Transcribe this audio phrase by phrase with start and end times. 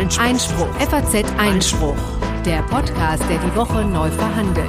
[0.00, 0.24] Einspruch.
[0.24, 0.74] Einspruch.
[0.76, 1.96] FAZ Einspruch.
[2.46, 4.66] Der Podcast, der die Woche neu verhandelt.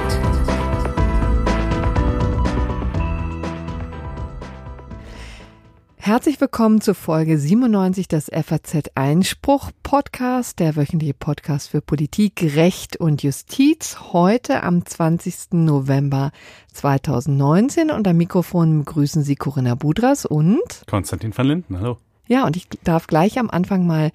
[5.96, 12.98] Herzlich willkommen zur Folge 97 des FAZ Einspruch Podcast, der wöchentliche Podcast für Politik, Recht
[12.98, 14.12] und Justiz.
[14.12, 15.54] Heute am 20.
[15.54, 16.32] November
[16.74, 21.80] 2019 und am Mikrofon begrüßen Sie Corinna Budras und Konstantin van Linden.
[21.80, 22.00] Hallo.
[22.32, 24.10] Ja, und ich darf gleich am Anfang mal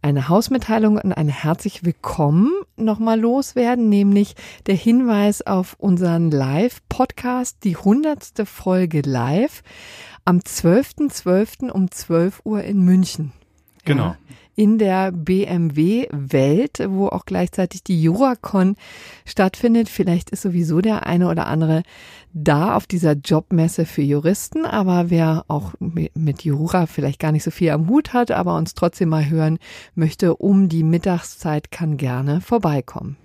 [0.00, 4.36] eine Hausmitteilung und ein herzlich willkommen nochmal loswerden, nämlich
[4.66, 9.62] der Hinweis auf unseren Live-Podcast, die hundertste Folge live
[10.24, 11.10] am 12.12.
[11.10, 11.70] .12.
[11.70, 13.34] um 12 Uhr in München.
[13.84, 14.16] Genau.
[14.58, 18.74] In der BMW-Welt, wo auch gleichzeitig die Juracon
[19.24, 19.88] stattfindet.
[19.88, 21.84] Vielleicht ist sowieso der eine oder andere
[22.32, 27.52] da auf dieser Jobmesse für Juristen, aber wer auch mit Jura vielleicht gar nicht so
[27.52, 29.60] viel am Hut hat, aber uns trotzdem mal hören
[29.94, 33.16] möchte, um die Mittagszeit kann gerne vorbeikommen.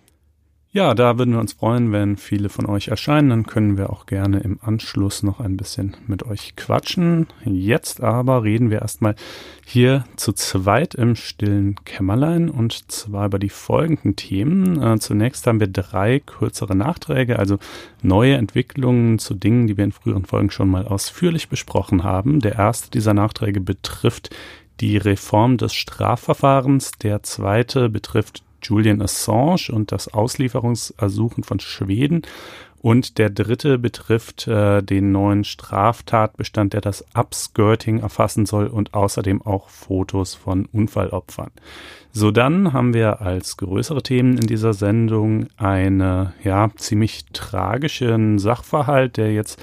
[0.76, 3.30] Ja, da würden wir uns freuen, wenn viele von euch erscheinen.
[3.30, 7.28] Dann können wir auch gerne im Anschluss noch ein bisschen mit euch quatschen.
[7.46, 9.14] Jetzt aber reden wir erstmal
[9.68, 14.82] hier zu zweit im stillen Kämmerlein und zwar über die folgenden Themen.
[14.82, 17.60] Äh, zunächst haben wir drei kürzere Nachträge, also
[18.02, 22.40] neue Entwicklungen zu Dingen, die wir in früheren Folgen schon mal ausführlich besprochen haben.
[22.40, 24.36] Der erste dieser Nachträge betrifft
[24.80, 26.94] die Reform des Strafverfahrens.
[26.94, 32.24] Der zweite betrifft Julian Assange und das Auslieferungsersuchen von Schweden.
[32.84, 39.42] Und der dritte betrifft äh, den neuen Straftatbestand, der das Upskirting erfassen soll und außerdem
[39.42, 41.52] auch Fotos von Unfallopfern.
[42.12, 49.16] So dann haben wir als größere Themen in dieser Sendung eine ja ziemlich tragischen Sachverhalt,
[49.16, 49.60] der jetzt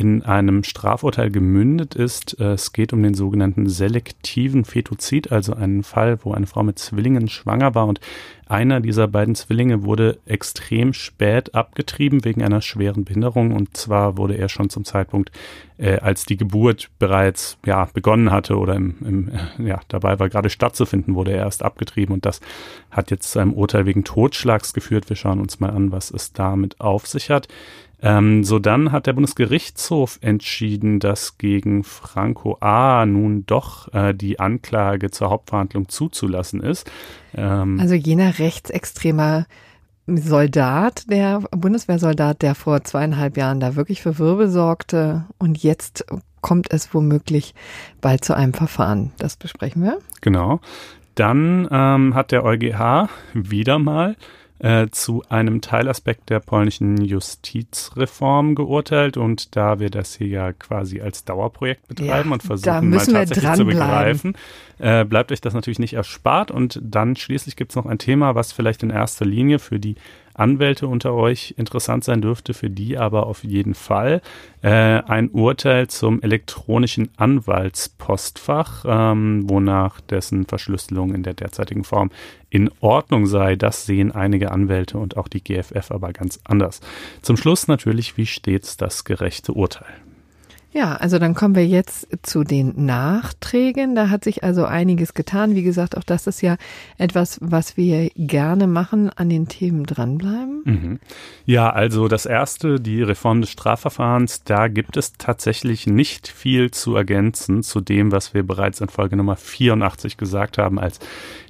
[0.00, 2.40] in einem Strafurteil gemündet ist.
[2.40, 7.28] Es geht um den sogenannten selektiven Fetozid, also einen Fall, wo eine Frau mit Zwillingen
[7.28, 8.00] schwanger war und
[8.48, 14.38] einer dieser beiden Zwillinge wurde extrem spät abgetrieben wegen einer schweren Behinderung und zwar wurde
[14.38, 15.30] er schon zum Zeitpunkt,
[15.76, 20.30] äh, als die Geburt bereits ja begonnen hatte oder im, im äh, ja dabei war
[20.30, 22.40] gerade stattzufinden, wurde er erst abgetrieben und das
[22.90, 25.10] hat jetzt zu einem Urteil wegen Totschlags geführt.
[25.10, 27.48] Wir schauen uns mal an, was es damit auf sich hat.
[28.02, 33.04] Ähm, so dann hat der Bundesgerichtshof entschieden, dass gegen Franco A.
[33.06, 36.90] nun doch äh, die Anklage zur Hauptverhandlung zuzulassen ist.
[37.34, 39.46] Ähm, also jener rechtsextremer
[40.06, 46.04] Soldat, der Bundeswehrsoldat, der vor zweieinhalb Jahren da wirklich für Wirbel sorgte und jetzt
[46.40, 47.54] kommt es womöglich
[48.00, 49.12] bald zu einem Verfahren.
[49.18, 49.98] Das besprechen wir.
[50.20, 50.60] Genau.
[51.14, 54.16] Dann ähm, hat der EuGH wieder mal
[54.60, 59.16] äh, zu einem Teilaspekt der polnischen Justizreform geurteilt.
[59.16, 63.52] Und da wir das hier ja quasi als Dauerprojekt betreiben ja, und versuchen mal tatsächlich
[63.54, 64.36] zu begreifen,
[64.78, 66.50] äh, bleibt euch das natürlich nicht erspart.
[66.50, 69.96] Und dann schließlich gibt es noch ein Thema, was vielleicht in erster Linie für die
[70.40, 74.22] Anwälte unter euch interessant sein dürfte, für die aber auf jeden Fall
[74.62, 82.10] äh, ein Urteil zum elektronischen Anwaltspostfach, ähm, wonach dessen Verschlüsselung in der derzeitigen Form
[82.48, 83.56] in Ordnung sei.
[83.56, 86.80] Das sehen einige Anwälte und auch die GFF aber ganz anders.
[87.22, 89.94] Zum Schluss natürlich, wie stets das gerechte Urteil.
[90.72, 93.96] Ja, also dann kommen wir jetzt zu den Nachträgen.
[93.96, 95.56] Da hat sich also einiges getan.
[95.56, 96.56] Wie gesagt, auch das ist ja
[96.96, 100.62] etwas, was wir gerne machen, an den Themen dranbleiben.
[100.64, 101.00] Mhm.
[101.44, 106.94] Ja, also das erste, die Reform des Strafverfahrens, da gibt es tatsächlich nicht viel zu
[106.94, 111.00] ergänzen zu dem, was wir bereits in Folge Nummer 84 gesagt haben, als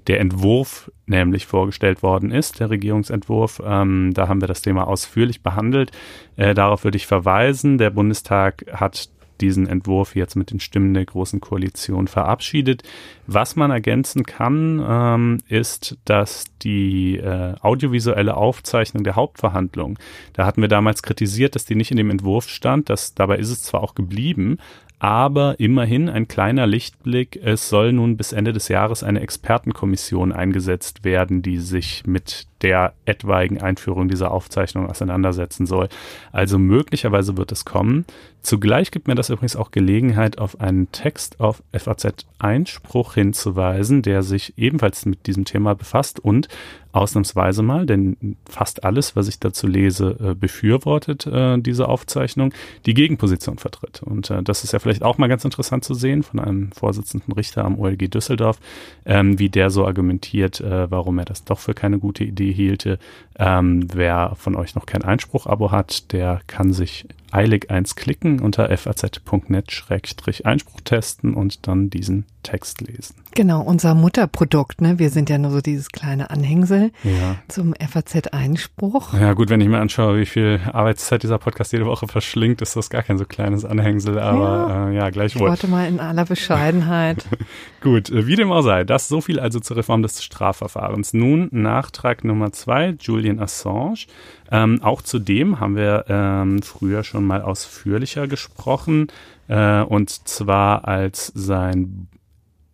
[0.06, 3.60] der Entwurf nämlich vorgestellt worden ist, der Regierungsentwurf.
[3.64, 5.92] Ähm, da haben wir das Thema ausführlich behandelt.
[6.36, 7.78] Äh, darauf würde ich verweisen.
[7.78, 12.82] Der Bundestag hat diesen Entwurf jetzt mit den Stimmen der Großen Koalition verabschiedet.
[13.26, 19.98] Was man ergänzen kann, ähm, ist, dass die äh, audiovisuelle Aufzeichnung der Hauptverhandlung,
[20.34, 22.90] da hatten wir damals kritisiert, dass die nicht in dem Entwurf stand.
[22.90, 24.58] Das, dabei ist es zwar auch geblieben,
[25.00, 27.40] aber immerhin ein kleiner Lichtblick.
[27.42, 32.92] Es soll nun bis Ende des Jahres eine Expertenkommission eingesetzt werden, die sich mit der
[33.06, 35.88] etwaigen Einführung dieser Aufzeichnung auseinandersetzen soll.
[36.32, 38.04] Also möglicherweise wird es kommen.
[38.42, 44.22] Zugleich gibt mir das übrigens auch Gelegenheit, auf einen Text auf FAZ Einspruch hinzuweisen, der
[44.22, 46.48] sich ebenfalls mit diesem Thema befasst und
[46.92, 52.52] ausnahmsweise mal, denn fast alles, was ich dazu lese, äh, befürwortet äh, diese Aufzeichnung,
[52.86, 54.02] die Gegenposition vertritt.
[54.02, 57.32] Und äh, das ist ja vielleicht auch mal ganz interessant zu sehen von einem Vorsitzenden
[57.32, 58.58] Richter am OLG Düsseldorf,
[59.04, 62.98] ähm, wie der so argumentiert, warum er das doch für keine gute Idee hielte.
[63.40, 68.76] Ähm, wer von euch noch kein Einspruch-Abo hat, der kann sich eilig eins klicken unter
[68.76, 73.16] faz.net-einspruch testen und dann diesen Text lesen.
[73.34, 74.98] Genau, unser Mutterprodukt, ne?
[74.98, 77.36] Wir sind ja nur so dieses kleine Anhängsel Ja.
[77.48, 79.14] zum FAZ-Einspruch.
[79.14, 82.74] Ja gut, wenn ich mir anschaue, wie viel Arbeitszeit dieser Podcast jede Woche verschlingt, ist
[82.76, 85.48] das gar kein so kleines Anhängsel, aber ja, äh, ja Ich gleichwohl.
[85.50, 87.24] wollte mal in aller Bescheidenheit.
[87.82, 91.12] Gut, äh, wie dem auch sei, das so viel also zur Reform des Strafverfahrens.
[91.12, 94.06] Nun Nachtrag Nummer zwei, Julian Assange.
[94.50, 99.08] Ähm, auch zu dem haben wir ähm, früher schon mal ausführlicher gesprochen,
[99.48, 102.08] äh, und zwar als sein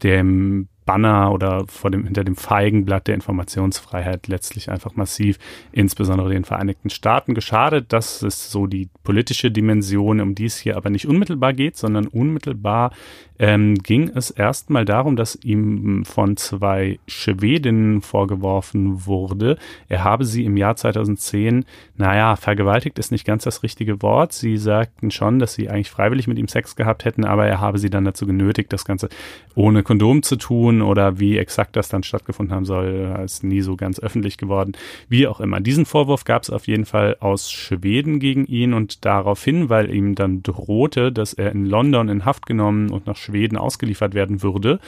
[0.03, 5.39] dem Banner oder vor dem, hinter dem Feigenblatt der Informationsfreiheit letztlich einfach massiv,
[5.71, 7.93] insbesondere den Vereinigten Staaten, geschadet.
[7.93, 12.07] Das ist so die politische Dimension, um die es hier aber nicht unmittelbar geht, sondern
[12.07, 12.93] unmittelbar
[13.39, 19.57] ähm, ging es erstmal darum, dass ihm von zwei Schwedinnen vorgeworfen wurde,
[19.89, 21.65] er habe sie im Jahr 2010,
[21.97, 24.33] naja, vergewaltigt ist nicht ganz das richtige Wort.
[24.33, 27.79] Sie sagten schon, dass sie eigentlich freiwillig mit ihm Sex gehabt hätten, aber er habe
[27.79, 29.09] sie dann dazu genötigt, das Ganze
[29.55, 33.77] ohne Kondom zu tun oder wie exakt das dann stattgefunden haben soll, ist nie so
[33.77, 34.73] ganz öffentlich geworden.
[35.09, 35.61] Wie auch immer.
[35.61, 40.15] Diesen Vorwurf gab es auf jeden Fall aus Schweden gegen ihn und daraufhin, weil ihm
[40.15, 44.81] dann drohte, dass er in London in Haft genommen und nach Schweden ausgeliefert werden würde,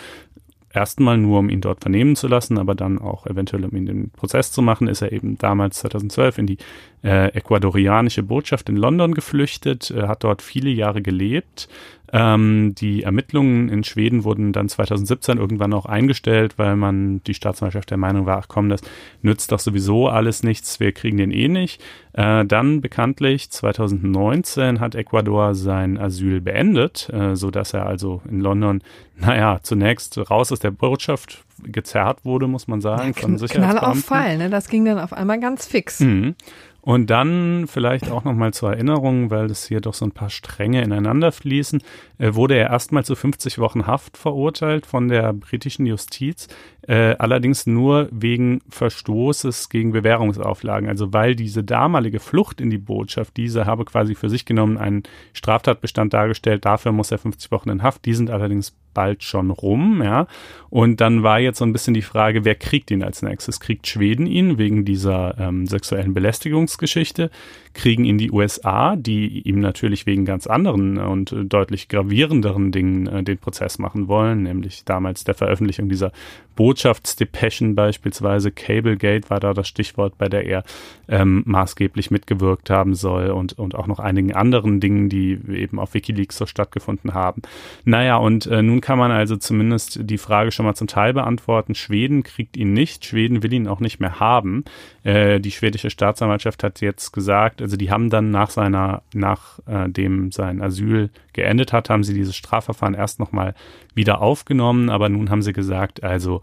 [0.73, 4.11] erstmal nur, um ihn dort vernehmen zu lassen, aber dann auch eventuell, um ihn den
[4.11, 6.59] Prozess zu machen, ist er eben damals 2012 in die
[7.03, 11.69] äh, ecuadorianische Botschaft in London geflüchtet, äh, hat dort viele Jahre gelebt.
[12.13, 17.91] Ähm, die Ermittlungen in Schweden wurden dann 2017 irgendwann auch eingestellt, weil man die Staatsanwaltschaft
[17.91, 18.81] der Meinung war, ach komm, das
[19.23, 21.83] nützt doch sowieso alles nichts, wir kriegen den eh nicht.
[22.13, 28.41] Äh, dann bekanntlich 2019 hat Ecuador sein Asyl beendet, äh, so dass er also in
[28.41, 28.83] London,
[29.17, 34.03] naja, zunächst raus aus der Botschaft gezerrt wurde, muss man sagen, von Knall auf Sicherheitsbeamten.
[34.03, 34.51] Fall, ne?
[34.51, 36.01] Das ging dann auf einmal ganz fix.
[36.01, 36.35] Mhm.
[36.83, 40.83] Und dann vielleicht auch nochmal zur Erinnerung, weil das hier doch so ein paar Stränge
[40.83, 41.83] ineinander fließen,
[42.19, 46.49] äh, wurde er erstmal zu 50 Wochen Haft verurteilt von der britischen Justiz,
[46.91, 50.89] äh, allerdings nur wegen Verstoßes gegen Bewährungsauflagen.
[50.89, 55.05] Also weil diese damalige Flucht in die Botschaft, diese habe quasi für sich genommen einen
[55.33, 60.03] Straftatbestand dargestellt, dafür muss er 50 Wochen in Haft, die sind allerdings bald schon rum,
[60.03, 60.27] ja.
[60.69, 63.61] Und dann war jetzt so ein bisschen die Frage, wer kriegt ihn als nächstes?
[63.61, 67.31] Kriegt Schweden ihn wegen dieser ähm, sexuellen Belästigungsgeschichte?
[67.73, 73.23] Kriegen ihn die USA, die ihm natürlich wegen ganz anderen und deutlich gravierenderen Dingen äh,
[73.23, 76.13] den Prozess machen wollen, nämlich damals der Veröffentlichung dieser
[76.61, 78.53] Botschaftsdepeschen beispielsweise.
[78.53, 80.63] Cablegate war da das Stichwort, bei der er
[81.09, 85.95] ähm, maßgeblich mitgewirkt haben soll und, und auch noch einigen anderen Dingen, die eben auf
[85.95, 87.41] Wikileaks so stattgefunden haben.
[87.87, 91.75] Naja, und äh, nun kann man also zumindest die Frage schon mal zum Teil beantworten.
[91.75, 94.65] Schweden kriegt ihn nicht, Schweden will ihn auch nicht mehr haben.
[95.03, 100.61] Äh, die schwedische Staatsanwaltschaft hat jetzt gesagt, also die haben dann nach seiner, nachdem sein
[100.61, 103.55] Asyl geendet hat, haben sie dieses Strafverfahren erst nochmal
[103.95, 106.43] wieder aufgenommen, aber nun haben sie gesagt, also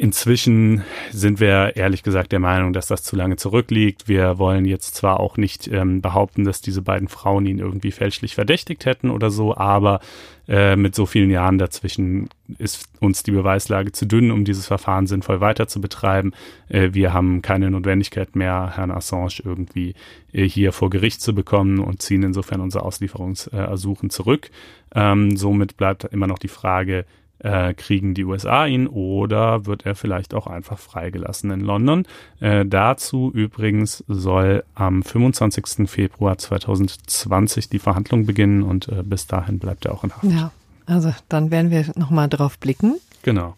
[0.00, 4.06] Inzwischen sind wir ehrlich gesagt der Meinung, dass das zu lange zurückliegt.
[4.06, 8.36] Wir wollen jetzt zwar auch nicht ähm, behaupten, dass diese beiden Frauen ihn irgendwie fälschlich
[8.36, 9.98] verdächtigt hätten oder so, aber
[10.46, 12.28] äh, mit so vielen Jahren dazwischen
[12.58, 16.32] ist uns die Beweislage zu dünn, um dieses Verfahren sinnvoll weiter zu betreiben.
[16.68, 19.94] Äh, wir haben keine Notwendigkeit mehr, Herrn Assange irgendwie
[20.32, 24.52] äh, hier vor Gericht zu bekommen und ziehen insofern unser Auslieferungsersuchen zurück.
[24.94, 27.04] Ähm, somit bleibt immer noch die Frage,
[27.40, 32.06] äh, kriegen die USA ihn oder wird er vielleicht auch einfach freigelassen in London.
[32.40, 35.88] Äh, dazu übrigens soll am 25.
[35.88, 40.24] Februar 2020 die Verhandlung beginnen und äh, bis dahin bleibt er auch in Haft.
[40.24, 40.50] Ja,
[40.86, 42.96] also dann werden wir nochmal drauf blicken.
[43.22, 43.56] Genau.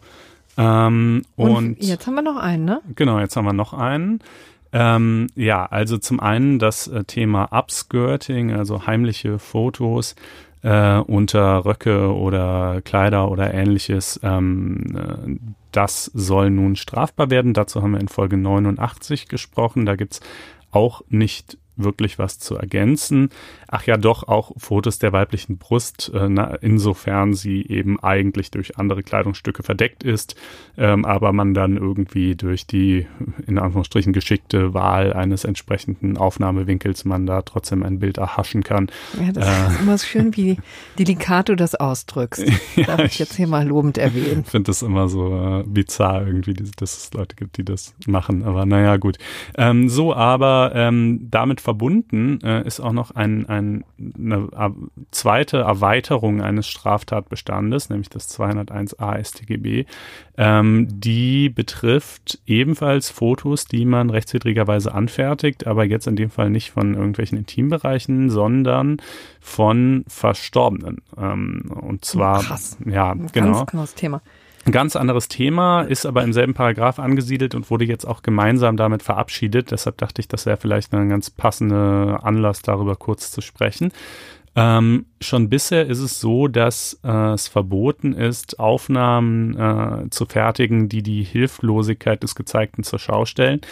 [0.57, 2.81] Ähm, und, Und jetzt haben wir noch einen, ne?
[2.95, 4.21] Genau, jetzt haben wir noch einen.
[4.73, 10.15] Ähm, ja, also zum einen das äh, Thema Upskirting, also heimliche Fotos
[10.63, 14.21] äh, unter Röcke oder Kleider oder ähnliches.
[14.23, 15.39] Ähm, äh,
[15.73, 17.55] das soll nun strafbar werden.
[17.55, 19.87] Dazu haben wir in Folge 89 gesprochen.
[19.87, 20.21] Da gibt's
[20.71, 23.31] auch nicht wirklich was zu ergänzen.
[23.69, 28.79] Ach ja, doch auch Fotos der weiblichen Brust, äh, na, insofern sie eben eigentlich durch
[28.79, 30.35] andere Kleidungsstücke verdeckt ist,
[30.77, 33.07] ähm, aber man dann irgendwie durch die
[33.47, 38.91] in Anführungsstrichen geschickte Wahl eines entsprechenden Aufnahmewinkels man da trotzdem ein Bild erhaschen kann.
[39.21, 40.59] Ja, das äh, ist immer so schön, wie
[40.99, 42.45] delikat du das ausdrückst.
[42.77, 44.45] ja, Darf ich jetzt hier mal lobend erwähnen.
[44.51, 48.43] Ich finde das immer so äh, bizarr irgendwie, dass es Leute gibt, die das machen.
[48.43, 49.19] Aber naja, gut.
[49.57, 54.49] Ähm, so, aber ähm, damit verbunden äh, ist auch noch ein, ein, eine
[55.13, 59.85] zweite Erweiterung eines Straftatbestandes, nämlich das 201a StGB.
[60.37, 66.73] Ähm, die betrifft ebenfalls Fotos, die man rechtswidrigerweise anfertigt, aber jetzt in dem Fall nicht
[66.73, 68.97] von irgendwelchen Intimbereichen, sondern
[69.39, 71.03] von Verstorbenen.
[71.17, 72.79] Ähm, und zwar, Krass.
[72.85, 73.65] ja, Ein genau.
[73.65, 74.23] Ganz Thema.
[74.71, 78.77] Ein ganz anderes Thema, ist aber im selben Paragraph angesiedelt und wurde jetzt auch gemeinsam
[78.77, 79.73] damit verabschiedet.
[79.73, 83.91] Deshalb dachte ich, das wäre vielleicht ein ganz passender Anlass, darüber kurz zu sprechen.
[84.55, 90.89] Ähm, schon bisher ist es so, dass äh, es verboten ist, Aufnahmen äh, zu fertigen,
[90.89, 93.63] die die Hilflosigkeit des Gezeigten zur Schau stellen.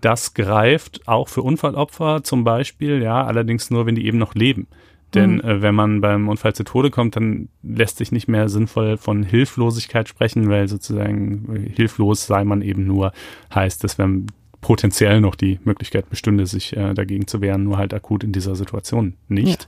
[0.00, 4.68] Das greift auch für Unfallopfer zum Beispiel, ja, allerdings nur, wenn die eben noch leben.
[5.16, 8.96] Denn äh, wenn man beim Unfall zu Tode kommt, dann lässt sich nicht mehr sinnvoll
[8.96, 13.12] von Hilflosigkeit sprechen, weil sozusagen hilflos sei man eben nur,
[13.54, 14.26] heißt es, wenn
[14.60, 18.56] potenziell noch die Möglichkeit bestünde, sich äh, dagegen zu wehren, nur halt akut in dieser
[18.56, 19.66] Situation nicht.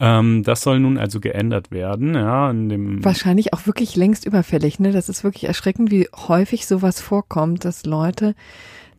[0.00, 4.80] Ähm, das soll nun also geändert werden, ja, in dem Wahrscheinlich auch wirklich längst überfällig,
[4.80, 4.90] ne?
[4.90, 8.34] Das ist wirklich erschreckend, wie häufig sowas vorkommt, dass Leute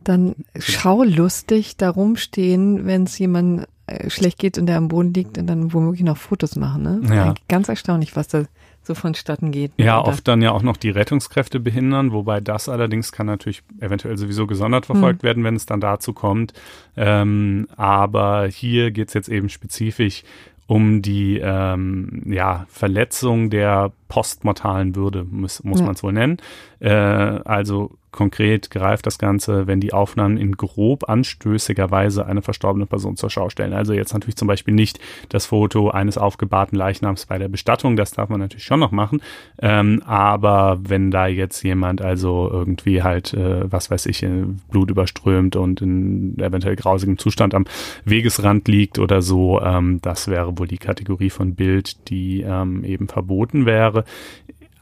[0.04, 3.66] dann schaulustig da rumstehen, wenn es jemand äh,
[4.08, 7.00] schlecht geht und der am Boden liegt und dann womöglich noch Fotos machen, ne?
[7.14, 7.34] Ja.
[7.48, 8.44] Ganz erstaunlich, was da
[8.82, 9.72] so vonstatten geht.
[9.78, 13.62] Ja, Oder- oft dann ja auch noch die Rettungskräfte behindern, wobei das allerdings kann natürlich
[13.80, 16.52] eventuell sowieso gesondert verfolgt werden, wenn es dann dazu kommt.
[16.96, 20.22] Ähm, aber hier geht's jetzt eben spezifisch
[20.68, 25.86] um die ähm, ja, Verletzung der postmortalen Würde, muss, muss Ja.
[25.86, 26.38] man es wohl nennen.
[26.80, 32.86] Äh, also konkret greift das Ganze, wenn die Aufnahmen in grob anstößiger Weise eine verstorbene
[32.86, 33.72] Person zur Schau stellen.
[33.72, 38.10] Also jetzt natürlich zum Beispiel nicht das Foto eines aufgebahrten Leichnams bei der Bestattung, das
[38.10, 39.22] darf man natürlich schon noch machen.
[39.62, 44.90] Ähm, aber wenn da jetzt jemand also irgendwie halt, äh, was weiß ich, äh, Blut
[44.90, 47.66] überströmt und in eventuell grausigem Zustand am
[48.04, 53.08] Wegesrand liegt oder so, ähm, das wäre wohl die Kategorie von Bild, die ähm, eben
[53.08, 54.04] verboten wäre.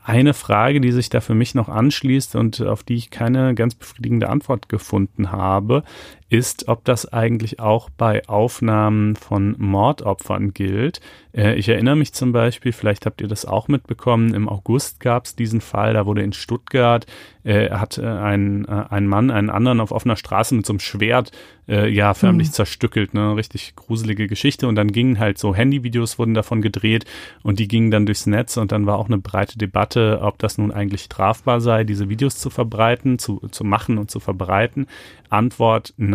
[0.06, 3.74] Eine Frage, die sich da für mich noch anschließt und auf die ich keine ganz
[3.74, 5.82] befriedigende Antwort gefunden habe,
[6.30, 11.00] ist, ob das eigentlich auch bei Aufnahmen von Mordopfern gilt.
[11.32, 15.26] Äh, ich erinnere mich zum Beispiel, vielleicht habt ihr das auch mitbekommen, im August gab
[15.26, 17.06] es diesen Fall, da wurde in Stuttgart,
[17.44, 20.80] äh, hat äh, ein, äh, ein Mann einen anderen auf offener Straße mit so einem
[20.80, 21.30] Schwert,
[21.68, 22.52] äh, ja, förmlich Mhm.
[22.52, 27.04] zerstückelt, ne, richtig gruselige Geschichte und dann gingen halt so Handyvideos wurden davon gedreht
[27.42, 30.58] und die gingen dann durchs Netz und dann war auch eine breite Debatte, ob das
[30.58, 34.86] nun eigentlich strafbar sei, diese Videos zu verbreiten, zu, zu machen und zu verbreiten.
[35.30, 36.13] Antwort nein,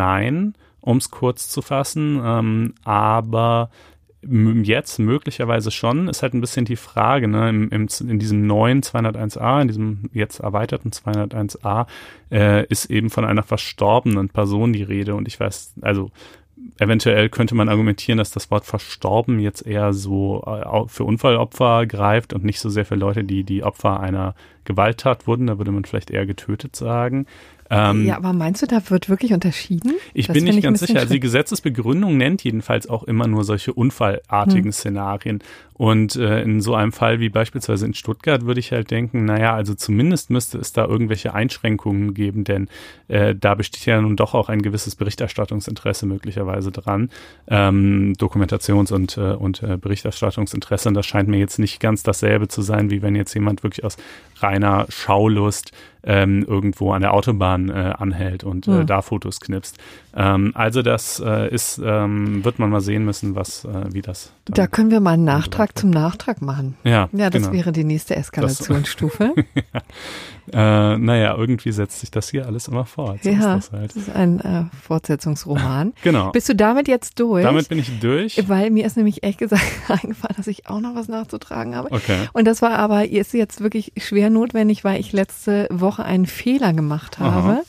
[0.82, 3.70] um es kurz zu fassen, ähm, aber
[4.22, 8.82] jetzt möglicherweise schon, ist halt ein bisschen die Frage, ne, im, im, in diesem neuen
[8.82, 11.88] 201a, in diesem jetzt erweiterten 201a,
[12.29, 16.12] äh, ist eben von einer verstorbenen Person die Rede und ich weiß, also
[16.79, 22.34] eventuell könnte man argumentieren, dass das Wort verstorben jetzt eher so äh, für Unfallopfer greift
[22.34, 25.48] und nicht so sehr für Leute, die die Opfer einer Gewalttat wurden.
[25.48, 27.25] Da würde man vielleicht eher getötet sagen.
[27.69, 29.93] Ähm, ja, aber meinst du, da wird wirklich unterschieden?
[30.13, 30.99] ich Das bin nicht ganz sicher.
[30.99, 31.19] Also die.
[31.19, 34.71] Gesetzesbegründung nennt jedenfalls auch immer nur solche unfallartigen Hm.
[34.71, 35.39] Szenarien.
[35.73, 39.53] Und äh, in so einem Fall wie beispielsweise in Stuttgart würde ich halt denken, naja,
[39.53, 42.67] also zumindest müsste es da irgendwelche Einschränkungen geben, denn
[43.07, 47.09] äh, da besteht ja nun doch auch ein gewisses Berichterstattungsinteresse möglicherweise dran.
[47.47, 50.89] Ähm, Dokumentations- und, äh, und äh, Berichterstattungsinteresse.
[50.89, 53.85] Und das scheint mir jetzt nicht ganz dasselbe zu sein, wie wenn jetzt jemand wirklich
[53.85, 53.95] aus
[54.41, 55.71] reiner Schaulust
[56.03, 58.88] ähm, irgendwo an der Autobahn äh, anhält und äh, Hm.
[58.88, 59.77] da Fotos knipst.
[60.19, 64.33] Ähm, also das äh, ist, ähm, wird man mal sehen müssen, was, äh, wie das.
[64.45, 66.75] Da können wir mal einen Nachtrag zum Nachtrag machen.
[66.83, 67.53] ja, Ja, das genau.
[67.53, 69.33] wäre die nächste Eskalationsstufe.
[70.51, 73.19] Äh, naja, irgendwie setzt sich das hier alles immer fort.
[73.21, 73.95] So ja, ist das halt.
[73.95, 75.93] das ist ein äh, Fortsetzungsroman.
[76.01, 76.31] Genau.
[76.31, 77.43] Bist du damit jetzt durch?
[77.43, 78.49] Damit bin ich durch.
[78.49, 81.91] Weil mir ist nämlich echt gesagt eingefallen, dass ich auch noch was nachzutragen habe.
[81.91, 82.17] Okay.
[82.33, 86.73] Und das war aber ist jetzt wirklich schwer notwendig, weil ich letzte Woche einen Fehler
[86.73, 87.49] gemacht habe.
[87.49, 87.61] Aha.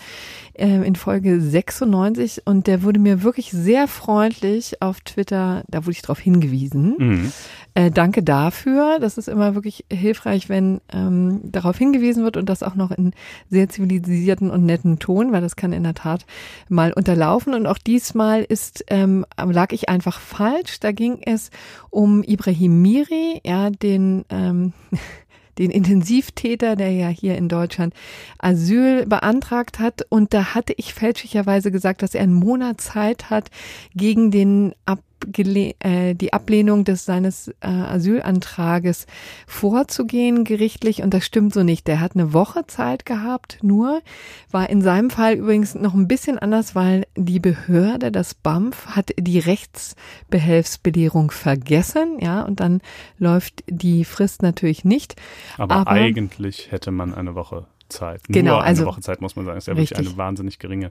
[0.61, 5.93] Äh, in Folge 96 und der wurde mir wirklich sehr freundlich auf Twitter, da wurde
[5.93, 6.95] ich darauf hingewiesen.
[6.99, 7.33] Mhm.
[7.75, 8.99] Äh, danke dafür.
[9.01, 13.13] Das ist immer wirklich hilfreich, wenn ähm, darauf hingewiesen wird und das auch noch in
[13.49, 16.27] sehr zivilisierten und netten Ton, weil das kann in der Tat
[16.69, 17.55] mal unterlaufen.
[17.55, 20.81] Und auch diesmal ist ähm, lag ich einfach falsch.
[20.81, 21.51] Da ging es
[21.91, 24.73] um Ibrahim Miri, ja, den ähm,
[25.59, 27.95] den Intensivtäter, der ja hier in Deutschland
[28.39, 30.07] Asyl beantragt hat.
[30.09, 33.51] Und da hatte ich fälschlicherweise gesagt, dass er einen Monat Zeit hat,
[33.95, 35.01] gegen den Ab
[35.37, 39.07] äh, die Ablehnung des seines äh, Asylantrages
[39.47, 41.87] vorzugehen gerichtlich und das stimmt so nicht.
[41.87, 44.03] Der hat eine Woche Zeit gehabt, nur
[44.51, 49.11] war in seinem Fall übrigens noch ein bisschen anders, weil die Behörde, das BAMF, hat
[49.19, 52.81] die Rechtsbehelfsbelehrung vergessen, ja, und dann
[53.19, 55.17] läuft die Frist natürlich nicht.
[55.59, 58.23] Aber, Aber eigentlich hätte man eine Woche Zeit.
[58.29, 59.59] Genau, Nur eine also, Woche Zeit muss man sagen.
[59.59, 59.99] Ist ja richtig.
[59.99, 60.91] wirklich eine wahnsinnig geringe.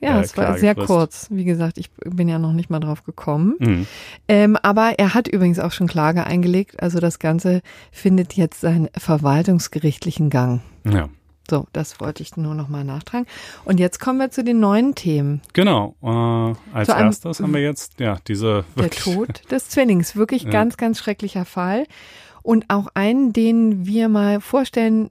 [0.00, 1.26] Ja, äh, es war sehr kurz.
[1.30, 3.54] Wie gesagt, ich bin ja noch nicht mal drauf gekommen.
[3.58, 3.86] Mhm.
[4.28, 6.82] Ähm, aber er hat übrigens auch schon Klage eingelegt.
[6.82, 10.60] Also das Ganze findet jetzt seinen verwaltungsgerichtlichen Gang.
[10.84, 11.08] Ja.
[11.50, 13.26] So, das wollte ich nur noch mal nachtragen.
[13.64, 15.40] Und jetzt kommen wir zu den neuen Themen.
[15.54, 15.94] Genau.
[16.02, 20.50] Äh, als erstes haben wir jetzt ja diese der Tod des Zwillings, wirklich ja.
[20.50, 21.86] ganz, ganz schrecklicher Fall
[22.42, 25.10] und auch einen, den wir mal vorstellen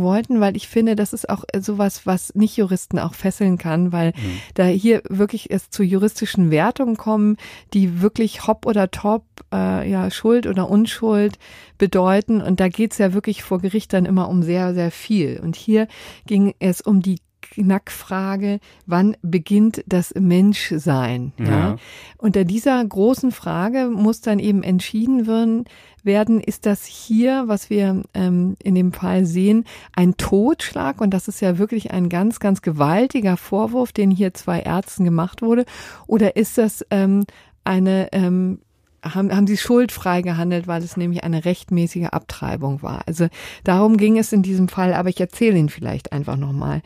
[0.00, 4.08] wollten, weil ich finde, das ist auch sowas, was nicht Juristen auch fesseln kann, weil
[4.08, 4.40] mhm.
[4.54, 7.36] da hier wirklich es zu juristischen Wertungen kommen,
[7.74, 11.38] die wirklich hopp oder top, äh, ja, Schuld oder Unschuld
[11.78, 12.40] bedeuten.
[12.40, 15.40] Und da geht's ja wirklich vor Gericht dann immer um sehr, sehr viel.
[15.42, 15.88] Und hier
[16.26, 21.32] ging es um die Knackfrage, wann beginnt das Menschsein?
[21.38, 21.46] Ja?
[21.46, 21.76] ja.
[22.18, 25.64] Unter dieser großen Frage muss dann eben entschieden werden,
[26.04, 31.00] werden, ist das hier, was wir ähm, in dem Fall sehen, ein Totschlag?
[31.00, 35.42] Und das ist ja wirklich ein ganz, ganz gewaltiger Vorwurf, den hier zwei Ärzten gemacht
[35.42, 35.64] wurde.
[36.06, 37.24] Oder ist das ähm,
[37.64, 38.60] eine ähm,
[39.02, 43.02] haben, haben sie schuldfrei gehandelt, weil es nämlich eine rechtmäßige Abtreibung war.
[43.06, 43.28] Also
[43.64, 46.82] darum ging es in diesem Fall, aber ich erzähle ihn vielleicht einfach nochmal.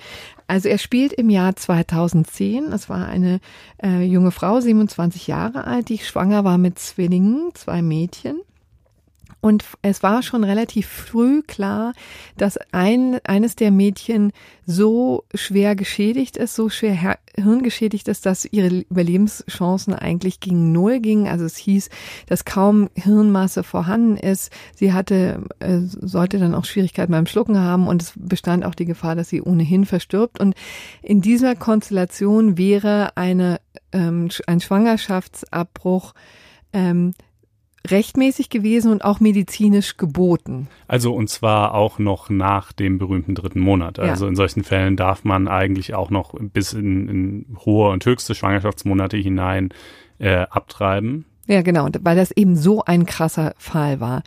[0.47, 2.73] Also er spielt im Jahr 2010.
[2.73, 3.41] Es war eine
[3.83, 8.41] äh, junge Frau, 27 Jahre alt, die schwanger war mit Zwillingen, zwei Mädchen.
[9.47, 11.93] Und es war schon relativ früh klar,
[12.37, 14.33] dass ein, eines der Mädchen
[14.67, 21.29] so schwer geschädigt ist, so schwer hirngeschädigt ist, dass ihre Überlebenschancen eigentlich gegen Null gingen.
[21.29, 21.91] Also es hieß,
[22.27, 24.51] dass kaum Hirnmasse vorhanden ist.
[24.75, 28.85] Sie hatte, äh, sollte dann auch Schwierigkeiten beim Schlucken haben und es bestand auch die
[28.85, 30.41] Gefahr, dass sie ohnehin verstirbt.
[30.41, 30.57] Und
[31.03, 33.61] in dieser Konstellation wäre eine,
[33.93, 36.15] ähm, ein Schwangerschaftsabbruch
[36.73, 37.15] ähm,
[37.91, 40.69] rechtmäßig gewesen und auch medizinisch geboten.
[40.89, 43.99] Also und zwar auch noch nach dem berühmten dritten Monat.
[43.99, 44.31] Also ja.
[44.31, 49.17] in solchen Fällen darf man eigentlich auch noch bis in, in hohe und höchste Schwangerschaftsmonate
[49.17, 49.71] hinein
[50.19, 51.25] äh, abtreiben.
[51.47, 54.23] Ja, genau, weil das eben so ein krasser Fall war.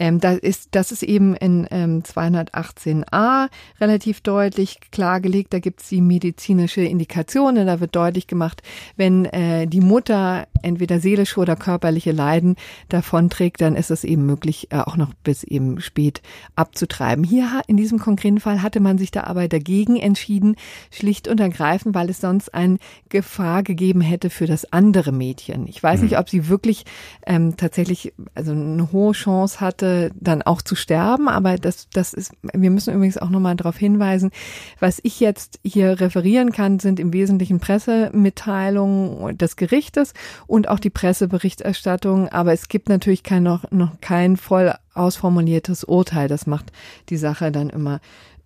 [0.00, 3.48] Ähm, da ist, das ist eben in ähm, 218a
[3.80, 5.52] relativ deutlich klargelegt.
[5.52, 7.66] Da gibt es die medizinische Indikationen.
[7.66, 8.62] Da wird deutlich gemacht,
[8.96, 12.56] wenn äh, die Mutter entweder seelische oder körperliche Leiden
[12.88, 16.22] davonträgt, dann ist es eben möglich, äh, auch noch bis eben spät
[16.56, 17.22] abzutreiben.
[17.22, 20.56] Hier in diesem konkreten Fall hatte man sich da aber dagegen entschieden,
[20.90, 22.78] schlicht und ergreifend, weil es sonst eine
[23.10, 25.66] Gefahr gegeben hätte für das andere Mädchen.
[25.66, 26.18] Ich weiß nicht, mhm.
[26.20, 26.86] ob sie wirklich
[27.26, 31.28] ähm, tatsächlich also eine hohe Chance hatte, dann auch zu sterben.
[31.28, 34.30] Aber das, das ist, wir müssen übrigens auch nochmal darauf hinweisen,
[34.78, 40.14] was ich jetzt hier referieren kann, sind im Wesentlichen Pressemitteilungen des Gerichtes
[40.46, 42.28] und auch die Presseberichterstattung.
[42.28, 46.28] Aber es gibt natürlich kein, noch, noch kein voll ausformuliertes Urteil.
[46.28, 46.72] Das macht
[47.08, 48.00] die Sache dann immer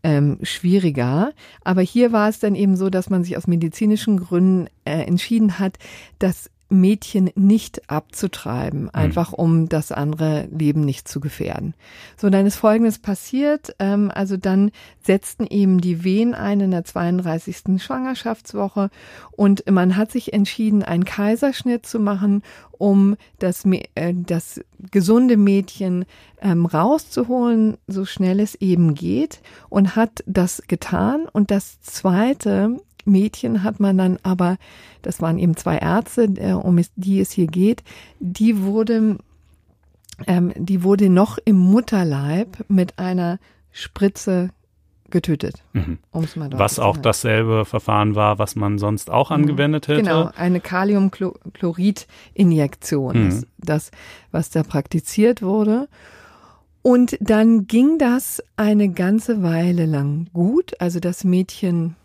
[0.04, 1.32] ähm, schwieriger.
[1.64, 5.58] Aber hier war es dann eben so, dass man sich aus medizinischen Gründen äh, entschieden
[5.58, 5.78] hat,
[6.18, 9.38] dass Mädchen nicht abzutreiben, einfach mhm.
[9.38, 11.74] um das andere Leben nicht zu gefährden.
[12.16, 13.74] So, dann ist Folgendes passiert.
[13.78, 14.70] Ähm, also dann
[15.02, 17.82] setzten eben die Wehen ein in der 32.
[17.82, 18.90] Schwangerschaftswoche
[19.32, 26.04] und man hat sich entschieden, einen Kaiserschnitt zu machen, um das, äh, das gesunde Mädchen
[26.40, 31.26] ähm, rauszuholen, so schnell es eben geht und hat das getan.
[31.32, 34.56] Und das Zweite Mädchen hat man dann aber,
[35.02, 37.82] das waren eben zwei Ärzte, äh, um die es hier geht,
[38.20, 39.18] die wurde,
[40.26, 43.38] ähm, die wurde noch im Mutterleib mit einer
[43.70, 44.50] Spritze
[45.10, 45.62] getötet.
[45.72, 45.98] Mhm.
[46.12, 49.36] Was auch dasselbe Verfahren war, was man sonst auch mhm.
[49.36, 50.02] angewendet hätte.
[50.02, 53.28] Genau, eine Kaliumchlorid-Injektion mhm.
[53.28, 53.90] ist das,
[54.32, 55.88] was da praktiziert wurde.
[56.82, 60.78] Und dann ging das eine ganze Weile lang gut.
[60.80, 61.96] Also das Mädchen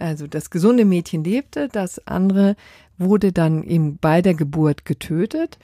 [0.00, 2.56] also das gesunde Mädchen lebte, das andere
[2.98, 5.58] wurde dann eben bei der Geburt getötet.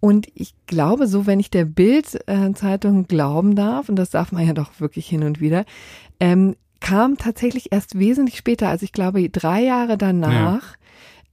[0.00, 4.52] Und ich glaube, so wenn ich der Bild-Zeitung glauben darf, und das darf man ja
[4.52, 5.64] doch wirklich hin und wieder,
[6.20, 10.76] ähm, kam tatsächlich erst wesentlich später, also ich glaube drei Jahre danach,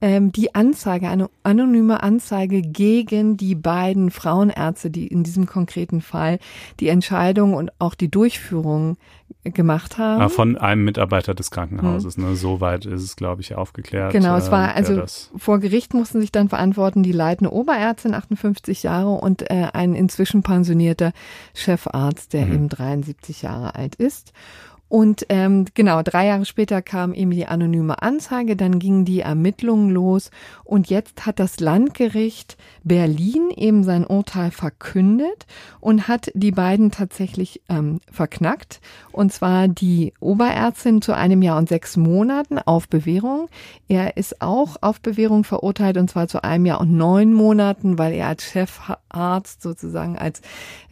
[0.06, 6.38] ähm, die Anzeige, eine anonyme Anzeige gegen die beiden Frauenärzte, die in diesem konkreten Fall
[6.78, 8.98] die Entscheidung und auch die Durchführung
[9.42, 10.22] gemacht haben.
[10.22, 12.16] Ah, von einem Mitarbeiter des Krankenhauses.
[12.18, 12.24] Mhm.
[12.24, 12.36] Ne?
[12.36, 14.12] Soweit ist es, glaube ich, aufgeklärt.
[14.12, 15.02] Genau, es war äh, also
[15.36, 20.44] vor Gericht mussten sich dann verantworten die leitende Oberärztin, 58 Jahre, und äh, ein inzwischen
[20.44, 21.12] pensionierter
[21.52, 22.52] Chefarzt, der mhm.
[22.52, 24.32] eben 73 Jahre alt ist.
[24.88, 29.90] Und ähm, genau, drei Jahre später kam eben die anonyme Anzeige, dann gingen die Ermittlungen
[29.90, 30.30] los
[30.62, 35.46] und jetzt hat das Landgericht Berlin eben sein Urteil verkündet
[35.80, 38.80] und hat die beiden tatsächlich ähm, verknackt.
[39.10, 43.48] Und zwar die Oberärztin zu einem Jahr und sechs Monaten auf Bewährung.
[43.88, 48.12] Er ist auch auf Bewährung verurteilt und zwar zu einem Jahr und neun Monaten, weil
[48.12, 50.42] er als Chefarzt sozusagen als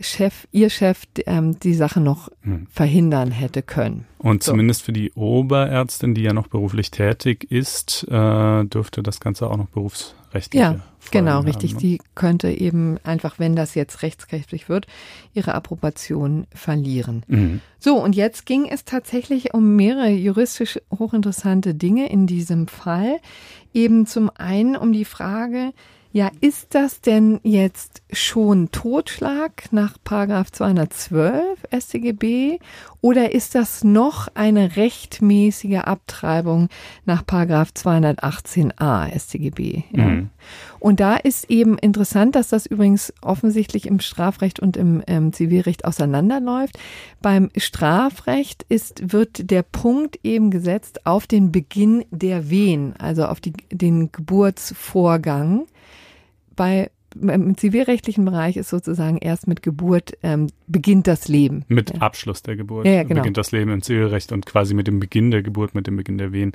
[0.01, 2.67] Chef, ihr Chef, ähm, die Sache noch hm.
[2.71, 4.07] verhindern hätte können können.
[4.19, 4.53] Und so.
[4.53, 9.57] zumindest für die Oberärztin, die ja noch beruflich tätig ist, äh, dürfte das Ganze auch
[9.57, 11.75] noch berufsrechtlich Ja, genau, haben, richtig.
[11.75, 11.81] Ne?
[11.81, 14.87] Die könnte eben einfach, wenn das jetzt rechtskräftig wird,
[15.35, 17.25] ihre Approbation verlieren.
[17.27, 17.61] Mhm.
[17.79, 23.19] So, und jetzt ging es tatsächlich um mehrere juristisch hochinteressante Dinge in diesem Fall.
[23.75, 25.73] Eben zum einen um die Frage,
[26.15, 32.61] ja, ist das denn jetzt schon Totschlag nach Paragraph 212 StGB
[33.01, 36.69] oder ist das noch eine rechtmäßige Abtreibung
[37.05, 39.83] nach Paragraph 218a StGB?
[39.91, 40.05] Ja.
[40.05, 40.31] Mhm.
[40.79, 45.85] Und da ist eben interessant, dass das übrigens offensichtlich im Strafrecht und im ähm, Zivilrecht
[45.85, 46.79] auseinanderläuft.
[47.23, 53.41] Beim Strafrecht ist, wird der Punkt eben gesetzt auf den Beginn der Wehen, also auf
[53.41, 55.67] die, den Geburtsvorgang
[56.57, 56.91] bei
[57.21, 61.65] im zivilrechtlichen Bereich ist sozusagen erst mit Geburt ähm, beginnt das Leben.
[61.69, 62.01] Mit ja.
[62.01, 63.21] Abschluss der Geburt ja, ja, genau.
[63.21, 66.19] beginnt das Leben im Zivilrecht und quasi mit dem Beginn der Geburt, mit dem Beginn
[66.19, 66.53] der Wehen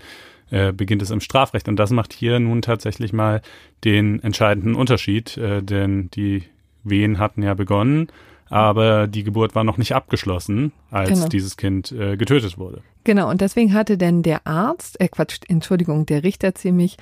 [0.50, 1.68] äh, beginnt es im Strafrecht.
[1.68, 3.42] Und das macht hier nun tatsächlich mal
[3.86, 6.44] den entscheidenden Unterschied, äh, denn die
[6.84, 8.08] Wehen hatten ja begonnen,
[8.50, 11.28] aber die Geburt war noch nicht abgeschlossen, als genau.
[11.28, 12.82] dieses Kind äh, getötet wurde.
[13.04, 16.98] Genau, und deswegen hatte denn der Arzt, äh Quatsch, Entschuldigung, der Richter ziemlich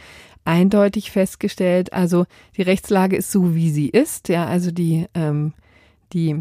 [0.46, 1.94] eindeutig festgestellt.
[1.94, 4.30] Also die Rechtslage ist so, wie sie ist.
[4.30, 5.54] Ja, also die, ähm,
[6.14, 6.36] die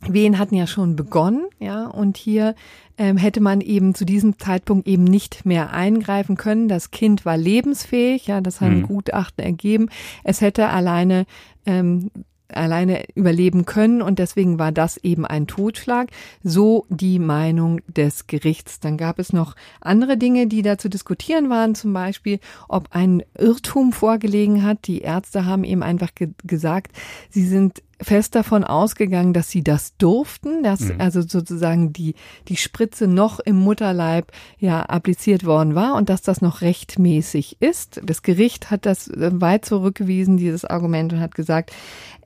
[0.00, 2.54] Wehen hatten ja schon begonnen, ja, und hier
[2.98, 6.68] ähm, hätte man eben zu diesem Zeitpunkt eben nicht mehr eingreifen können.
[6.68, 8.86] Das Kind war lebensfähig, ja, das haben mhm.
[8.86, 9.88] Gutachten ergeben.
[10.22, 11.26] Es hätte alleine
[11.66, 12.10] ähm,
[12.52, 16.10] alleine überleben können und deswegen war das eben ein Totschlag.
[16.42, 18.80] So die Meinung des Gerichts.
[18.80, 23.22] Dann gab es noch andere Dinge, die da zu diskutieren waren, zum Beispiel, ob ein
[23.36, 24.86] Irrtum vorgelegen hat.
[24.86, 26.92] Die Ärzte haben eben einfach ge gesagt,
[27.30, 31.00] sie sind fest davon ausgegangen, dass sie das durften, dass mhm.
[31.00, 32.14] also sozusagen die,
[32.48, 38.00] die Spritze noch im Mutterleib ja appliziert worden war und dass das noch rechtmäßig ist.
[38.04, 41.72] Das Gericht hat das äh, weit zurückgewiesen, dieses Argument, und hat gesagt,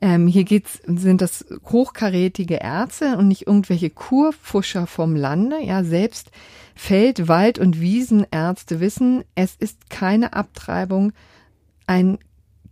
[0.00, 5.56] ähm, hier geht's, sind das hochkarätige Ärzte und nicht irgendwelche Kurpfuscher vom Lande.
[5.62, 6.30] Ja, selbst
[6.74, 11.12] Feld-, Wald- und Wiesenärzte wissen, es ist keine Abtreibung,
[11.86, 12.18] ein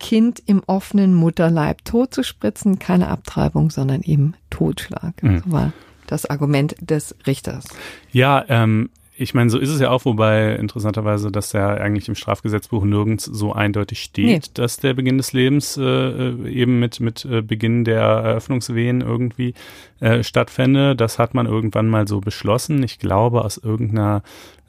[0.01, 5.23] Kind im offenen Mutterleib tot zu spritzen, keine Abtreibung, sondern eben Totschlag.
[5.23, 5.43] Mhm.
[5.45, 5.73] So war
[6.09, 7.67] das Argument des Richters.
[8.11, 12.15] Ja, ähm, ich meine, so ist es ja auch, wobei interessanterweise, dass ja eigentlich im
[12.15, 14.41] Strafgesetzbuch nirgends so eindeutig steht, nee.
[14.55, 19.53] dass der Beginn des Lebens äh, äh, eben mit, mit äh, Beginn der Eröffnungswehen irgendwie
[20.01, 20.97] äh, stattfände.
[20.97, 22.83] Das hat man irgendwann mal so beschlossen.
[22.83, 24.23] Ich glaube, aus irgendeiner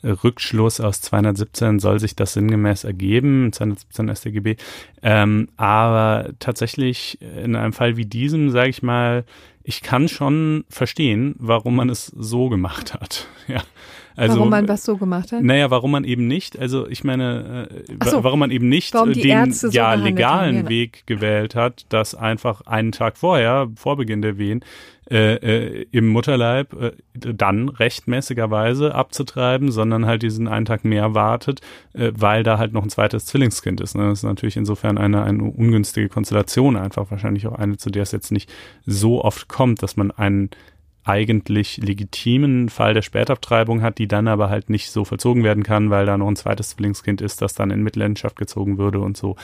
[0.03, 4.55] Rückschluss aus 217 soll sich das sinngemäß ergeben, 217 StGB.
[5.01, 9.25] Ähm, aber tatsächlich in einem Fall wie diesem, sage ich mal,
[9.63, 13.27] ich kann schon verstehen, warum man es so gemacht hat.
[13.47, 13.61] Ja.
[14.15, 15.43] Also, warum man was so gemacht hat?
[15.43, 19.53] Naja, warum man eben nicht, also ich meine, äh, so, warum man eben nicht den
[19.53, 24.37] so ja legalen haben, Weg gewählt hat, dass einfach einen Tag vorher, vor Beginn der
[24.37, 24.63] Wehen,
[25.11, 31.59] äh, äh, im Mutterleib äh, dann rechtmäßigerweise abzutreiben, sondern halt diesen einen Tag mehr wartet,
[31.91, 33.93] äh, weil da halt noch ein zweites Zwillingskind ist.
[33.95, 34.07] Ne?
[34.07, 38.13] Das ist natürlich insofern eine, eine ungünstige Konstellation, einfach wahrscheinlich auch eine, zu der es
[38.13, 38.49] jetzt nicht
[38.85, 40.49] so oft kommt, dass man einen
[41.03, 45.89] eigentlich legitimen Fall der Spätabtreibung hat, die dann aber halt nicht so vollzogen werden kann,
[45.89, 49.35] weil da noch ein zweites Zwillingskind ist, das dann in Mitleidenschaft gezogen würde und so.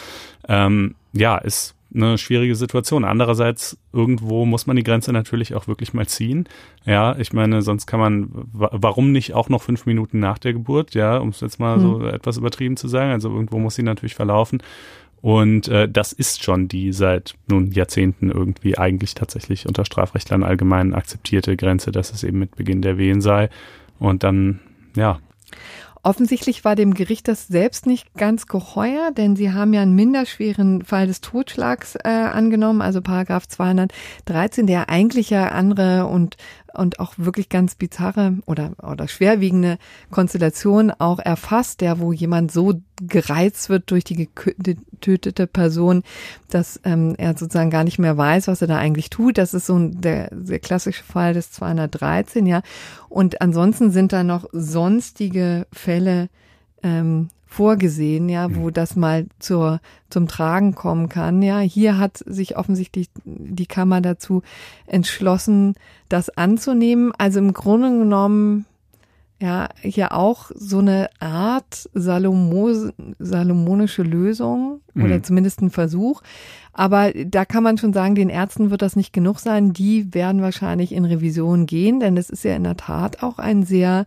[0.48, 3.06] Ähm, ja, ist eine schwierige Situation.
[3.06, 6.48] Andererseits, irgendwo muss man die Grenze natürlich auch wirklich mal ziehen.
[6.86, 10.94] Ja, ich meine, sonst kann man, warum nicht auch noch fünf Minuten nach der Geburt,
[10.96, 11.82] ja, um es jetzt mal hm.
[11.82, 13.12] so etwas übertrieben zu sagen.
[13.12, 14.62] Also irgendwo muss sie natürlich verlaufen.
[15.22, 20.94] Und äh, das ist schon die seit nun Jahrzehnten irgendwie eigentlich tatsächlich unter Strafrechtlern allgemein
[20.94, 23.50] akzeptierte Grenze, dass es eben mit Beginn der Wehen sei.
[24.00, 24.60] Und dann,
[24.96, 25.20] ja,
[26.08, 30.86] Offensichtlich war dem Gericht das selbst nicht ganz geheuer, denn sie haben ja einen minderschweren
[30.86, 36.38] Fall des Totschlags äh, angenommen, also Paragraph 213, der eigentlich ja andere und
[36.78, 39.78] und auch wirklich ganz bizarre oder, oder schwerwiegende
[40.12, 46.04] Konstellation auch erfasst, der wo jemand so gereizt wird durch die getötete Person,
[46.50, 49.38] dass ähm, er sozusagen gar nicht mehr weiß, was er da eigentlich tut.
[49.38, 52.62] Das ist so ein, der, der klassische Fall des 213, ja.
[53.10, 56.30] Und ansonsten sind da noch sonstige Fälle
[56.84, 58.74] ähm, vorgesehen, ja, wo mhm.
[58.74, 59.80] das mal zur,
[60.10, 61.42] zum Tragen kommen kann.
[61.42, 64.44] Ja, hier hat sich offensichtlich die Kammer dazu
[64.86, 65.76] entschlossen,
[66.10, 67.14] das anzunehmen.
[67.18, 68.66] Also im Grunde genommen,
[69.40, 75.06] ja, hier auch so eine Art Salomo, salomonische Lösung mhm.
[75.06, 76.22] oder zumindest ein Versuch.
[76.74, 79.74] Aber da kann man schon sagen, den Ärzten wird das nicht genug sein.
[79.74, 83.64] Die werden wahrscheinlich in Revision gehen, denn es ist ja in der Tat auch ein
[83.64, 84.06] sehr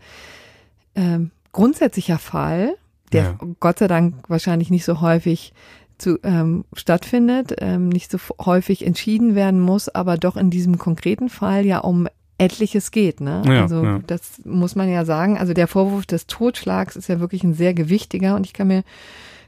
[0.94, 1.20] äh,
[1.52, 2.74] grundsätzlicher Fall
[3.12, 3.38] der ja.
[3.60, 5.52] Gott sei Dank wahrscheinlich nicht so häufig
[5.98, 11.28] zu, ähm, stattfindet, ähm, nicht so häufig entschieden werden muss, aber doch in diesem konkreten
[11.28, 13.20] Fall ja um etliches geht.
[13.20, 13.42] Ne?
[13.46, 14.00] Ja, also ja.
[14.06, 15.36] das muss man ja sagen.
[15.36, 18.82] Also der Vorwurf des Totschlags ist ja wirklich ein sehr gewichtiger und ich kann mir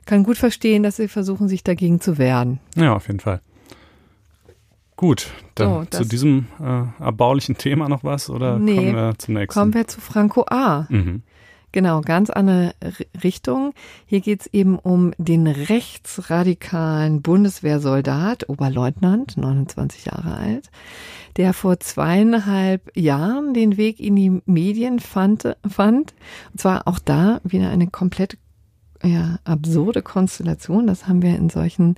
[0.04, 2.58] kann gut verstehen, dass sie versuchen, sich dagegen zu wehren.
[2.76, 3.40] Ja, auf jeden Fall.
[4.96, 9.34] Gut, dann so, zu diesem äh, erbaulichen Thema noch was oder nee, kommen wir zum
[9.34, 9.58] nächsten?
[9.58, 10.86] Kommen wir zu Franco A.
[10.90, 11.22] Mhm.
[11.72, 12.74] Genau, ganz andere
[13.24, 13.72] Richtung.
[14.04, 20.70] Hier geht's eben um den rechtsradikalen Bundeswehrsoldat, Oberleutnant, 29 Jahre alt,
[21.38, 25.56] der vor zweieinhalb Jahren den Weg in die Medien fand.
[25.66, 26.14] fand.
[26.52, 28.36] Und zwar auch da wieder eine komplett
[29.02, 30.86] ja, absurde Konstellation.
[30.86, 31.96] Das haben wir in solchen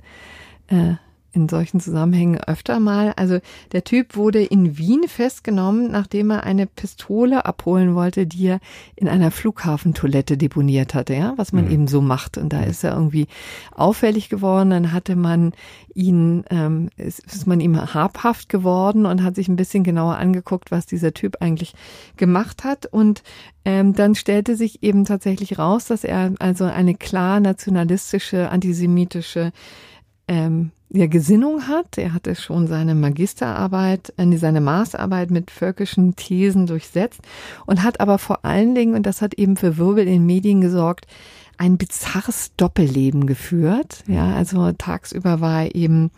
[0.67, 0.95] äh,
[1.35, 3.13] in solchen Zusammenhängen öfter mal.
[3.17, 3.39] Also
[3.73, 8.59] der Typ wurde in Wien festgenommen, nachdem er eine Pistole abholen wollte, die er
[8.95, 11.71] in einer Flughafentoilette deponiert hatte, ja, was man mhm.
[11.71, 12.37] eben so macht.
[12.37, 13.27] Und da ist er irgendwie
[13.71, 14.69] auffällig geworden.
[14.69, 15.51] Dann hatte man
[15.93, 20.71] ihn, ähm, ist, ist man ihm habhaft geworden und hat sich ein bisschen genauer angeguckt,
[20.71, 21.73] was dieser Typ eigentlich
[22.15, 22.85] gemacht hat.
[22.85, 23.23] Und
[23.65, 29.51] ähm, dann stellte sich eben tatsächlich raus, dass er also eine klar nationalistische, antisemitische
[30.27, 31.97] ähm, ja, Gesinnung hat.
[31.97, 37.21] Er hatte schon seine Magisterarbeit, äh, seine Maßarbeit mit völkischen Thesen durchsetzt
[37.65, 40.61] und hat aber vor allen Dingen, und das hat eben für Wirbel in den Medien
[40.61, 41.07] gesorgt,
[41.57, 44.03] ein bizarres Doppelleben geführt.
[44.07, 46.11] Ja, also tagsüber war er eben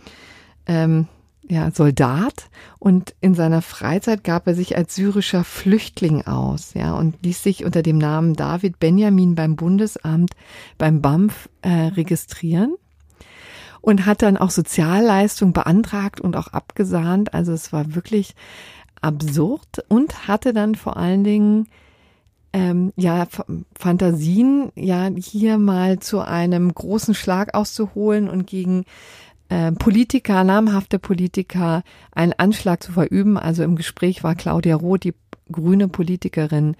[0.65, 1.07] ähm,
[1.49, 7.15] ja, Soldat und in seiner Freizeit gab er sich als syrischer Flüchtling aus, ja, und
[7.23, 10.31] ließ sich unter dem Namen David Benjamin beim Bundesamt
[10.77, 12.75] beim BAMF äh, registrieren
[13.87, 17.33] und hat dann auch Sozialleistung beantragt und auch abgesahnt.
[17.33, 18.35] Also es war wirklich
[18.99, 21.69] absurd und hatte dann vor allen Dingen
[22.51, 23.27] ähm, ja
[23.79, 28.83] Fantasien, ja hier mal zu einem großen Schlag auszuholen und gegen
[29.49, 33.37] Politiker, namhafte Politiker, einen Anschlag zu verüben.
[33.37, 35.13] Also im Gespräch war Claudia Roth, die
[35.51, 36.75] grüne Politikerin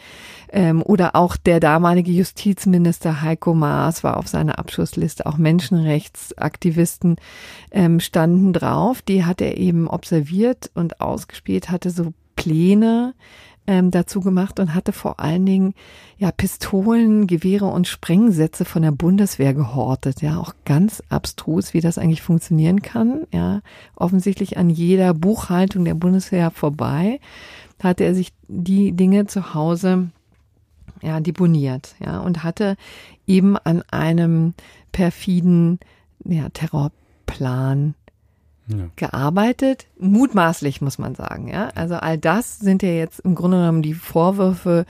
[0.52, 5.26] ähm, oder auch der damalige Justizminister Heiko Maas war auf seiner Abschussliste.
[5.26, 7.18] Auch Menschenrechtsaktivisten
[7.72, 9.02] ähm, standen drauf.
[9.02, 13.14] Die hat er eben observiert und ausgespielt, hatte so Pläne
[13.68, 15.74] ähm, dazu gemacht und hatte vor allen Dingen
[16.18, 20.22] ja Pistolen, Gewehre und Sprengsätze von der Bundeswehr gehortet.
[20.22, 23.28] Ja, auch ganz abstrus, wie das eigentlich funktionieren kann.
[23.32, 23.62] Ja,
[23.96, 27.20] offensichtlich an jeder Buchhaltung der Bundeswehr vorbei
[27.82, 30.10] hatte er sich die Dinge zu Hause
[31.02, 32.76] ja, deponiert, ja, und hatte
[33.28, 34.54] eben an einem
[34.92, 35.80] perfiden
[36.26, 37.94] ja, Terrorplan
[38.68, 38.90] ja.
[38.96, 41.70] gearbeitet, mutmaßlich muss man sagen, ja.
[41.76, 44.86] Also all das sind ja jetzt im Grunde genommen die Vorwürfe,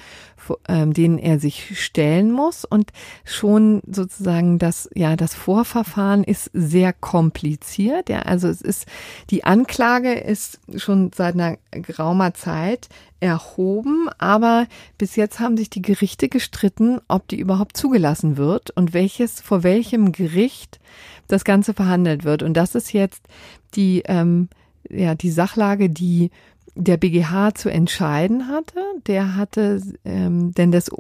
[0.68, 2.92] ähm, denen er sich stellen muss und
[3.26, 8.20] schon sozusagen das, ja, das Vorverfahren ist sehr kompliziert, ja.
[8.20, 8.86] Also es ist,
[9.30, 15.82] die Anklage ist schon seit einer geraumer Zeit erhoben, aber bis jetzt haben sich die
[15.82, 20.80] Gerichte gestritten, ob die überhaupt zugelassen wird und welches, vor welchem Gericht
[21.28, 22.44] das Ganze verhandelt wird.
[22.44, 23.28] Und das ist jetzt
[23.76, 24.50] die, ähm,
[24.90, 26.32] ja, die Sachlage, die
[26.76, 28.80] der BGH zu entscheiden hatte.
[29.08, 30.92] Der hatte, ähm, denn das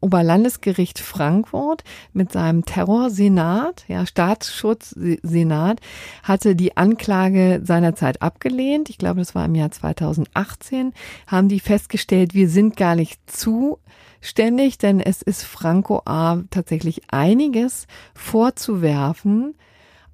[0.00, 5.80] Oberlandesgericht Frankfurt mit seinem Terrorsenat, ja, Staatsschutzsenat,
[6.22, 8.88] hatte die Anklage seinerzeit abgelehnt.
[8.88, 10.92] Ich glaube, das war im Jahr 2018,
[11.26, 16.42] haben die festgestellt, wir sind gar nicht zuständig, denn es ist Franco A.
[16.50, 19.54] tatsächlich einiges vorzuwerfen,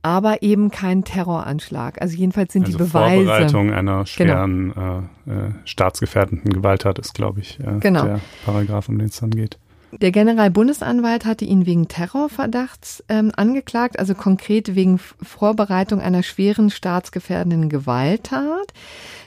[0.02, 2.00] aber eben kein Terroranschlag.
[2.00, 3.24] Also jedenfalls sind also die Beweise.
[3.24, 4.04] Vorbereitung einer genau.
[4.04, 4.98] schweren genau.
[5.26, 8.04] äh, äh, staatsgefährdenden Gewalttat ist, glaube ich, äh, genau.
[8.04, 9.58] der Paragraph, um den es dann geht.
[10.00, 17.68] Der Generalbundesanwalt hatte ihn wegen Terrorverdachts ähm, angeklagt, also konkret wegen Vorbereitung einer schweren staatsgefährdenden
[17.68, 18.72] Gewalttat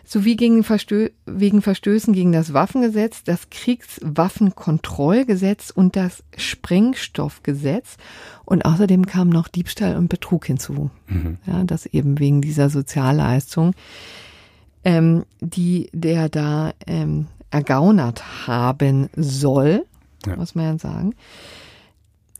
[0.05, 7.97] sowie gegen Verstö wegen Verstößen gegen das Waffengesetz, das Kriegswaffenkontrollgesetz und das Sprengstoffgesetz.
[8.43, 10.89] Und außerdem kam noch Diebstahl und Betrug hinzu.
[11.07, 11.37] Mhm.
[11.45, 13.75] Ja, das eben wegen dieser Sozialleistung,
[14.83, 19.85] ähm, die der da ähm, ergaunert haben soll,
[20.25, 20.35] ja.
[20.35, 21.15] muss man ja sagen.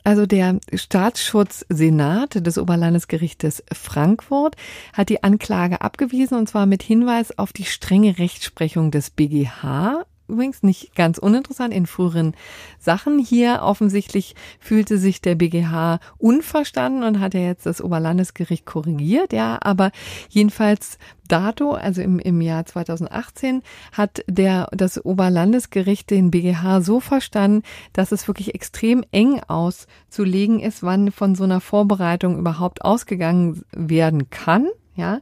[0.04, 4.56] Also der Staatsschutzsenat des Oberlandesgerichtes Frankfurt
[4.94, 10.64] hat die Anklage abgewiesen und zwar mit Hinweis auf die strenge Rechtsprechung des BGH übrigens
[10.64, 12.36] nicht ganz uninteressant in früheren
[12.78, 13.20] Sachen.
[13.20, 19.34] Hier offensichtlich fühlte sich der BGH unverstanden und hat ja jetzt das Oberlandesgericht korrigiert.
[19.34, 19.92] Ja, aber
[20.30, 23.62] jedenfalls dato, also im, im Jahr 2018,
[23.92, 27.64] hat der, das Oberlandesgericht den BGH so verstanden,
[27.94, 34.30] dass es wirklich extrem eng auszulegen ist, wann von so einer Vorbereitung überhaupt ausgegangen werden
[34.30, 34.68] kann.
[34.96, 35.22] Ja,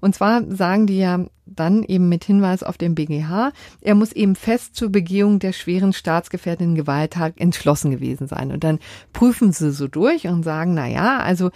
[0.00, 4.36] und zwar sagen die ja dann eben mit Hinweis auf den BGH, er muss eben
[4.36, 8.52] fest zur Begehung der schweren staatsgefährdenden Gewalttat entschlossen gewesen sein.
[8.52, 8.78] Und dann
[9.12, 11.50] prüfen sie so durch und sagen, na ja, also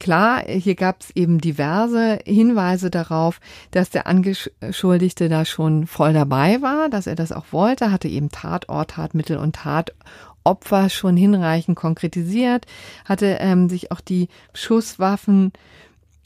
[0.00, 3.38] Klar, hier gab es eben diverse Hinweise darauf,
[3.70, 8.30] dass der Angeschuldigte da schon voll dabei war, dass er das auch wollte, hatte eben
[8.30, 12.64] Tatort, Tatmittel und Tatopfer schon hinreichend konkretisiert,
[13.04, 15.52] hatte ähm, sich auch die Schusswaffen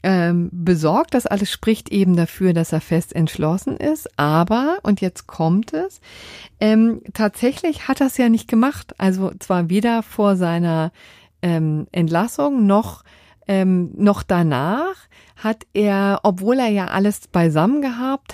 [0.05, 1.15] ähm, besorgt.
[1.15, 4.07] Das alles spricht eben dafür, dass er fest entschlossen ist.
[4.17, 5.99] Aber, und jetzt kommt es,
[6.59, 8.93] ähm, tatsächlich hat er es ja nicht gemacht.
[8.99, 10.91] Also zwar weder vor seiner
[11.41, 13.03] ähm, Entlassung noch
[13.47, 14.95] ähm, noch danach
[15.35, 18.33] hat er, obwohl er ja alles beisammen gehabt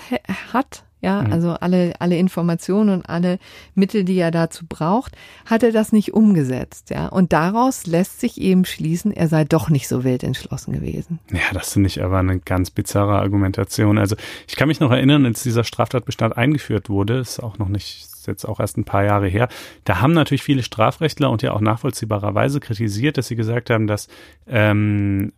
[0.52, 1.32] hat, ja, mhm.
[1.32, 3.38] also alle, alle Informationen und alle
[3.74, 7.08] Mittel, die er dazu braucht, hat er das nicht umgesetzt, ja.
[7.08, 11.18] Und daraus lässt sich eben schließen, er sei doch nicht so wild entschlossen gewesen.
[11.32, 13.98] Ja, das finde ich aber eine ganz bizarre Argumentation.
[13.98, 14.14] Also
[14.46, 18.44] ich kann mich noch erinnern, als dieser Straftatbestand eingeführt wurde, ist auch noch nicht jetzt
[18.44, 19.48] auch erst ein paar Jahre her.
[19.82, 24.06] Da haben natürlich viele Strafrechtler und ja auch nachvollziehbarerweise kritisiert, dass sie gesagt haben, dass
[24.46, 25.32] ähm,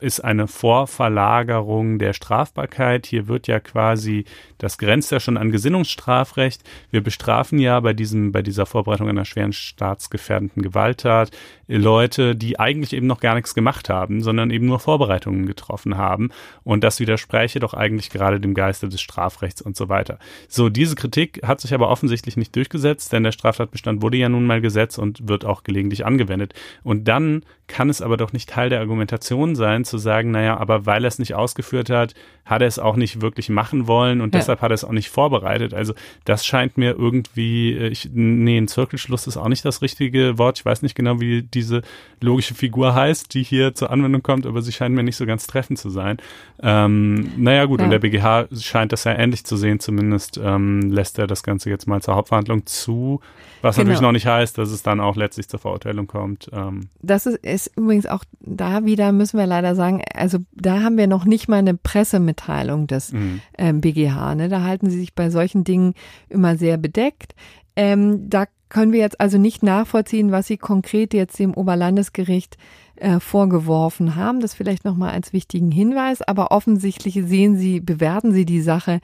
[0.00, 3.06] ist eine Vorverlagerung der Strafbarkeit.
[3.06, 4.24] Hier wird ja quasi,
[4.58, 6.62] das grenzt ja schon an Gesinnungsstrafrecht.
[6.90, 11.30] Wir bestrafen ja bei diesem, bei dieser Vorbereitung einer schweren staatsgefährdenden Gewalttat
[11.78, 16.30] Leute, die eigentlich eben noch gar nichts gemacht haben, sondern eben nur Vorbereitungen getroffen haben.
[16.64, 20.18] Und das widerspräche doch eigentlich gerade dem Geiste des Strafrechts und so weiter.
[20.48, 24.46] So, diese Kritik hat sich aber offensichtlich nicht durchgesetzt, denn der Straftatbestand wurde ja nun
[24.46, 26.54] mal gesetzt und wird auch gelegentlich angewendet.
[26.82, 30.86] Und dann kann es aber doch nicht Teil der Argumentation sein, zu sagen, naja, aber
[30.86, 32.14] weil er es nicht ausgeführt hat,
[32.44, 34.40] hat er es auch nicht wirklich machen wollen und ja.
[34.40, 35.74] deshalb hat er es auch nicht vorbereitet.
[35.74, 40.38] Also das scheint mir irgendwie, äh, ich, nee, ein Zirkelschluss ist auch nicht das richtige
[40.38, 40.58] Wort.
[40.58, 41.82] Ich weiß nicht genau, wie diese
[42.20, 45.46] logische Figur heißt, die hier zur Anwendung kommt, aber sie scheint mir nicht so ganz
[45.46, 46.18] treffend zu sein.
[46.60, 47.84] Ähm, naja gut, ja.
[47.84, 51.70] und der BGH scheint das ja ähnlich zu sehen, zumindest ähm, lässt er das Ganze
[51.70, 53.20] jetzt mal zur Hauptverhandlung zu.
[53.62, 53.84] Was genau.
[53.84, 56.50] natürlich noch nicht heißt, dass es dann auch letztlich zur Verurteilung kommt.
[56.52, 56.88] Ähm.
[57.00, 61.06] Das ist, ist übrigens auch da wieder, müssen wir leider sagen, also da haben wir
[61.06, 63.40] noch nicht mal eine Pressemitteilung des mhm.
[63.58, 64.34] ähm, BGH.
[64.34, 64.48] Ne?
[64.48, 65.94] Da halten sie sich bei solchen Dingen
[66.28, 67.34] immer sehr bedeckt.
[67.76, 72.56] Ähm, da können wir jetzt also nicht nachvollziehen, was sie konkret jetzt dem Oberlandesgericht
[72.96, 74.40] äh, vorgeworfen haben.
[74.40, 76.22] Das vielleicht nochmal als wichtigen Hinweis.
[76.22, 79.00] Aber offensichtlich sehen Sie, bewerten Sie die Sache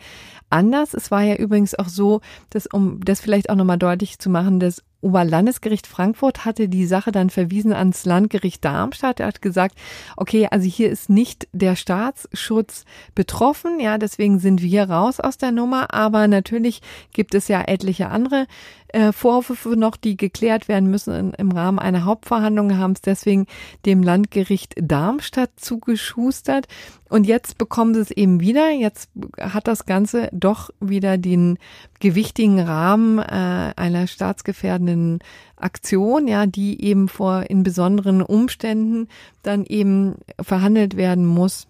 [0.50, 0.94] anders.
[0.94, 4.61] Es war ja übrigens auch so, dass, um das vielleicht auch nochmal deutlich zu machen,
[4.61, 9.20] das Oberlandesgericht Frankfurt hatte die Sache dann verwiesen ans Landgericht Darmstadt.
[9.20, 9.76] Er hat gesagt,
[10.16, 12.84] okay, also hier ist nicht der Staatsschutz
[13.14, 16.82] betroffen, ja, deswegen sind wir raus aus der Nummer, aber natürlich
[17.12, 18.46] gibt es ja etliche andere
[18.88, 23.46] äh, Vorwürfe noch, die geklärt werden müssen im Rahmen einer Hauptverhandlung, haben es deswegen
[23.87, 26.66] dem Landgericht Darmstadt zugeschustert.
[27.09, 28.70] Und jetzt bekommen sie es eben wieder.
[28.70, 31.59] Jetzt hat das Ganze doch wieder den
[32.01, 35.20] gewichtigen Rahmen äh, einer staatsgefährdenden
[35.57, 39.09] Aktion, ja, die eben vor in besonderen Umständen
[39.42, 41.66] dann eben verhandelt werden muss.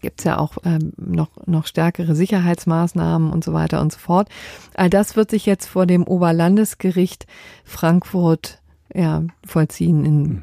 [0.00, 4.28] Gibt es ja auch ähm, noch, noch stärkere Sicherheitsmaßnahmen und so weiter und so fort.
[4.74, 7.26] All das wird sich jetzt vor dem Oberlandesgericht
[7.64, 8.60] Frankfurt
[8.94, 10.42] ja, vollziehen in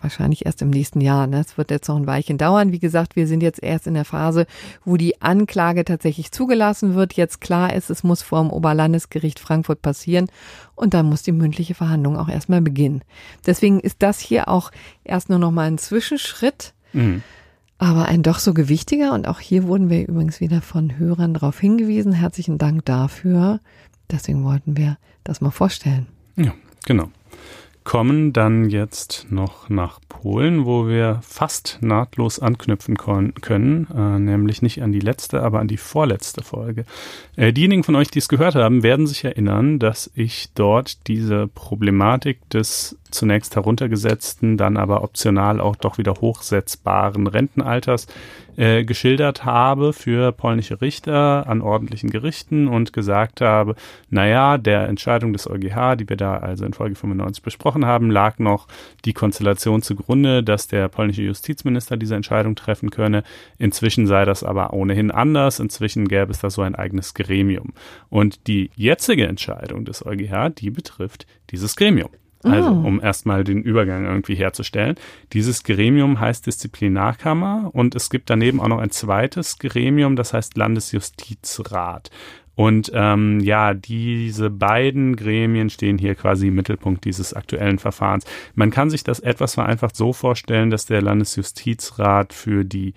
[0.00, 1.26] wahrscheinlich erst im nächsten Jahr.
[1.26, 1.40] Ne?
[1.40, 2.72] Es wird jetzt noch ein Weilchen dauern.
[2.72, 4.46] Wie gesagt, wir sind jetzt erst in der Phase,
[4.84, 7.12] wo die Anklage tatsächlich zugelassen wird.
[7.12, 10.30] Jetzt klar ist, es muss vor dem Oberlandesgericht Frankfurt passieren
[10.76, 13.02] und dann muss die mündliche Verhandlung auch erstmal beginnen.
[13.44, 14.70] Deswegen ist das hier auch
[15.04, 16.72] erst nur noch mal ein Zwischenschritt.
[16.94, 17.22] Mhm.
[17.78, 21.60] Aber ein doch so gewichtiger und auch hier wurden wir übrigens wieder von Hörern darauf
[21.60, 22.12] hingewiesen.
[22.12, 23.60] Herzlichen Dank dafür.
[24.10, 26.06] Deswegen wollten wir das mal vorstellen.
[26.36, 26.52] Ja,
[26.84, 27.08] genau
[27.88, 34.82] kommen dann jetzt noch nach Polen, wo wir fast nahtlos anknüpfen können, äh, nämlich nicht
[34.82, 36.84] an die letzte, aber an die vorletzte Folge.
[37.36, 41.48] Äh, diejenigen von euch, die es gehört haben, werden sich erinnern, dass ich dort diese
[41.48, 48.06] Problematik des zunächst heruntergesetzten, dann aber optional auch doch wieder hochsetzbaren Rentenalters
[48.58, 53.76] äh, geschildert habe für polnische Richter an ordentlichen Gerichten und gesagt habe,
[54.10, 58.40] naja, der Entscheidung des EuGH, die wir da also in Folge 95 besprochen haben, lag
[58.40, 58.66] noch
[59.04, 63.22] die Konstellation zugrunde, dass der polnische Justizminister diese Entscheidung treffen könne.
[63.58, 65.60] Inzwischen sei das aber ohnehin anders.
[65.60, 67.72] Inzwischen gäbe es da so ein eigenes Gremium.
[68.08, 72.10] Und die jetzige Entscheidung des EuGH, die betrifft dieses Gremium.
[72.44, 72.86] Also, oh.
[72.86, 74.94] um erstmal den Übergang irgendwie herzustellen.
[75.32, 80.56] Dieses Gremium heißt Disziplinarkammer und es gibt daneben auch noch ein zweites Gremium, das heißt
[80.56, 82.10] Landesjustizrat.
[82.54, 88.24] Und ähm, ja, diese beiden Gremien stehen hier quasi im Mittelpunkt dieses aktuellen Verfahrens.
[88.56, 92.94] Man kann sich das etwas vereinfacht so vorstellen, dass der Landesjustizrat für die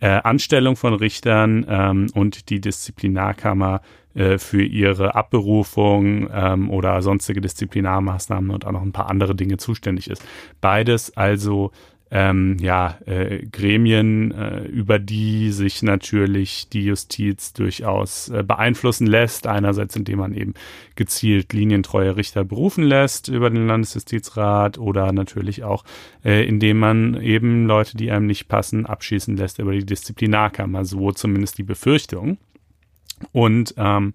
[0.00, 3.82] äh, Anstellung von Richtern ähm, und die Disziplinarkammer
[4.14, 9.56] äh, für ihre Abberufung ähm, oder sonstige Disziplinarmaßnahmen und auch noch ein paar andere Dinge
[9.56, 10.24] zuständig ist.
[10.60, 11.72] Beides also
[12.14, 19.48] ähm, ja, äh, Gremien, äh, über die sich natürlich die Justiz durchaus äh, beeinflussen lässt.
[19.48, 20.54] Einerseits, indem man eben
[20.94, 25.84] gezielt linientreue Richter berufen lässt über den Landesjustizrat oder natürlich auch,
[26.24, 30.84] äh, indem man eben Leute, die einem nicht passen, abschießen lässt über die Disziplinarkammer.
[30.84, 32.38] So zumindest die Befürchtung.
[33.32, 34.12] Und ähm,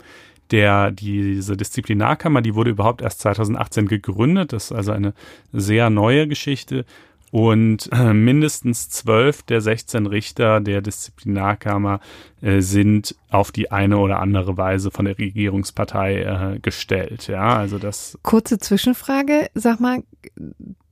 [0.51, 4.53] der, diese Disziplinarkammer, die wurde überhaupt erst 2018 gegründet.
[4.53, 5.13] Das ist also eine
[5.53, 6.85] sehr neue Geschichte.
[7.31, 11.99] Und äh, mindestens zwölf der 16 Richter der Disziplinarkammer
[12.41, 16.21] äh, sind auf die eine oder andere Weise von der Regierungspartei
[16.55, 17.27] äh, gestellt.
[17.27, 18.17] Ja, also das.
[18.23, 19.49] Kurze Zwischenfrage.
[19.53, 20.03] Sag mal,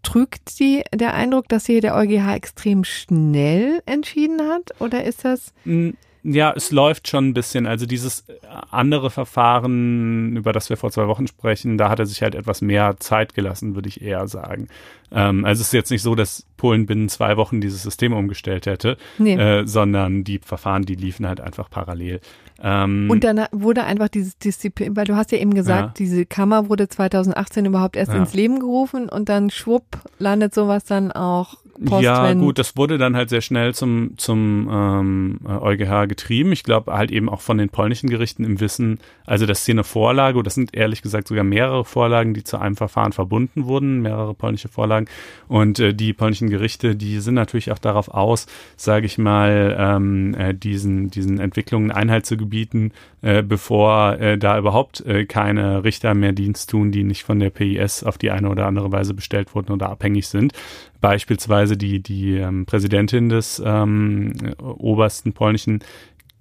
[0.04, 4.80] trügt die der Eindruck, dass hier der EuGH extrem schnell entschieden hat?
[4.80, 5.54] Oder ist das?
[6.24, 7.66] Ja, es läuft schon ein bisschen.
[7.66, 8.26] Also dieses
[8.72, 12.62] andere Verfahren, über das wir vor zwei Wochen sprechen, da hat er sich halt etwas
[12.62, 14.68] mehr Zeit gelassen, würde ich eher sagen.
[15.12, 18.66] Ähm, also es ist jetzt nicht so, dass Polen binnen zwei Wochen dieses System umgestellt
[18.66, 19.36] hätte, nee.
[19.36, 22.20] äh, sondern die Verfahren, die liefen halt einfach parallel.
[22.62, 25.94] Ähm, und dann wurde einfach dieses Disziplin, weil du hast ja eben gesagt, ja.
[26.06, 28.18] diese Kammer wurde 2018 überhaupt erst ja.
[28.18, 29.86] ins Leben gerufen und dann schwupp
[30.18, 31.56] landet sowas dann auch
[31.86, 36.52] Post, ja, gut, das wurde dann halt sehr schnell zum, zum ähm, EuGH getrieben.
[36.52, 39.76] Ich glaube halt eben auch von den polnischen Gerichten im Wissen, also das ist hier
[39.76, 44.02] eine Vorlage, das sind ehrlich gesagt sogar mehrere Vorlagen, die zu einem Verfahren verbunden wurden,
[44.02, 45.08] mehrere polnische Vorlagen.
[45.48, 50.34] Und äh, die polnischen Gerichte, die sind natürlich auch darauf aus, sage ich mal, ähm,
[50.36, 52.92] äh, diesen, diesen Entwicklungen Einhalt zu gebieten,
[53.28, 57.50] äh, bevor äh, da überhaupt äh, keine Richter mehr Dienst tun, die nicht von der
[57.50, 60.54] PIS auf die eine oder andere Weise bestellt wurden oder abhängig sind.
[61.02, 65.84] Beispielsweise die, die ähm, Präsidentin des ähm, obersten polnischen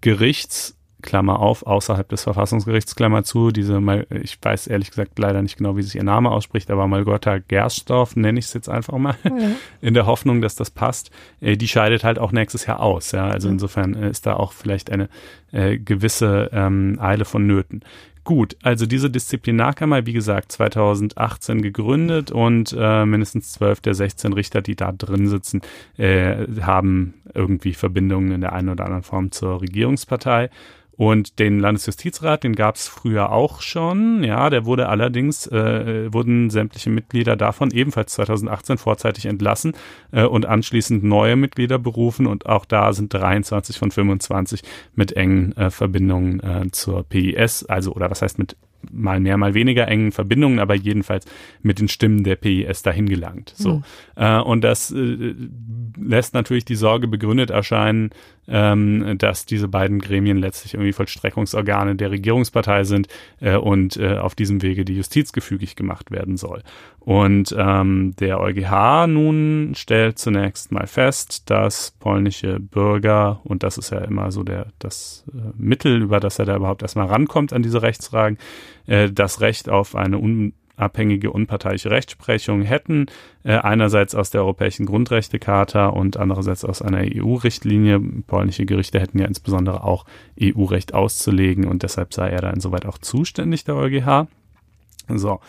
[0.00, 0.75] Gerichts
[1.06, 3.80] Klammer auf, außerhalb des Verfassungsgerichts, Klammer zu, diese,
[4.10, 8.16] ich weiß ehrlich gesagt leider nicht genau, wie sich ihr Name ausspricht, aber Malgotta Gerstorf
[8.16, 9.30] nenne ich es jetzt einfach mal, ja.
[9.80, 13.26] in der Hoffnung, dass das passt, äh, die scheidet halt auch nächstes Jahr aus, ja,
[13.26, 15.08] also insofern ist da auch vielleicht eine
[15.52, 17.82] äh, gewisse ähm, Eile von Nöten.
[18.26, 24.62] Gut, also diese Disziplinarkammer, wie gesagt, 2018 gegründet und äh, mindestens zwölf der 16 Richter,
[24.62, 25.60] die da drin sitzen,
[25.96, 30.50] äh, haben irgendwie Verbindungen in der einen oder anderen Form zur Regierungspartei.
[30.96, 34.24] Und den Landesjustizrat, den gab es früher auch schon.
[34.24, 39.74] Ja, der wurde allerdings, äh, wurden sämtliche Mitglieder davon ebenfalls 2018 vorzeitig entlassen
[40.12, 42.26] äh, und anschließend neue Mitglieder berufen.
[42.26, 44.62] Und auch da sind 23 von 25
[44.94, 48.56] mit engen äh, Verbindungen äh, zur PIS, also oder was heißt mit
[48.92, 51.26] mal mehr, mal weniger engen Verbindungen, aber jedenfalls
[51.62, 53.52] mit den Stimmen der PIS dahin gelangt.
[53.56, 53.76] So.
[53.76, 53.84] Mhm.
[54.16, 55.34] Äh, und das äh,
[55.98, 58.10] lässt natürlich die Sorge begründet erscheinen,
[58.48, 63.08] ähm, dass diese beiden Gremien letztlich irgendwie Vollstreckungsorgane der Regierungspartei sind
[63.40, 66.62] äh, und äh, auf diesem Wege die Justiz gefügig gemacht werden soll.
[67.00, 73.90] Und ähm, der EuGH nun stellt zunächst mal fest, dass polnische Bürger, und das ist
[73.90, 77.62] ja immer so der, das äh, Mittel, über das er da überhaupt erstmal rankommt an
[77.62, 78.38] diese Rechtsfragen,
[78.86, 83.06] äh, das Recht auf eine un abhängige unparteiische Rechtsprechung hätten,
[83.42, 88.00] äh, einerseits aus der Europäischen Grundrechtecharta und andererseits aus einer EU-Richtlinie.
[88.26, 90.04] Polnische Gerichte hätten ja insbesondere auch
[90.40, 94.28] EU-Recht auszulegen und deshalb sei er da insoweit auch zuständig, der EuGH.
[95.08, 95.40] So.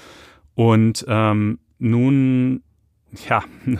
[0.55, 2.63] Und ähm, nun
[3.29, 3.43] ja,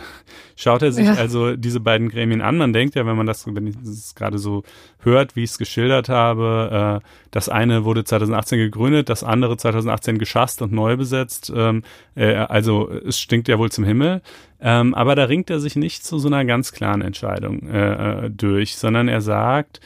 [0.56, 1.14] schaut er sich ja.
[1.14, 2.56] also diese beiden Gremien an.
[2.56, 4.62] Man denkt ja, wenn man das, wenn ich das gerade so
[5.00, 10.18] hört, wie ich es geschildert habe, äh, das eine wurde 2018 gegründet, das andere 2018
[10.18, 11.52] geschasst und neu besetzt.
[11.54, 11.82] Ähm,
[12.14, 14.22] äh, also es stinkt ja wohl zum Himmel.
[14.60, 18.30] Ähm, aber da ringt er sich nicht zu so einer ganz klaren Entscheidung äh, äh
[18.30, 19.80] durch, sondern er sagt,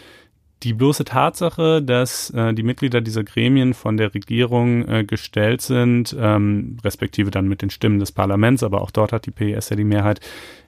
[0.63, 6.17] die bloße Tatsache, dass äh, die Mitglieder dieser Gremien von der Regierung äh, gestellt sind,
[6.19, 9.77] ähm, respektive dann mit den Stimmen des Parlaments, aber auch dort hat die PES ja
[9.77, 10.21] die Mehrheit,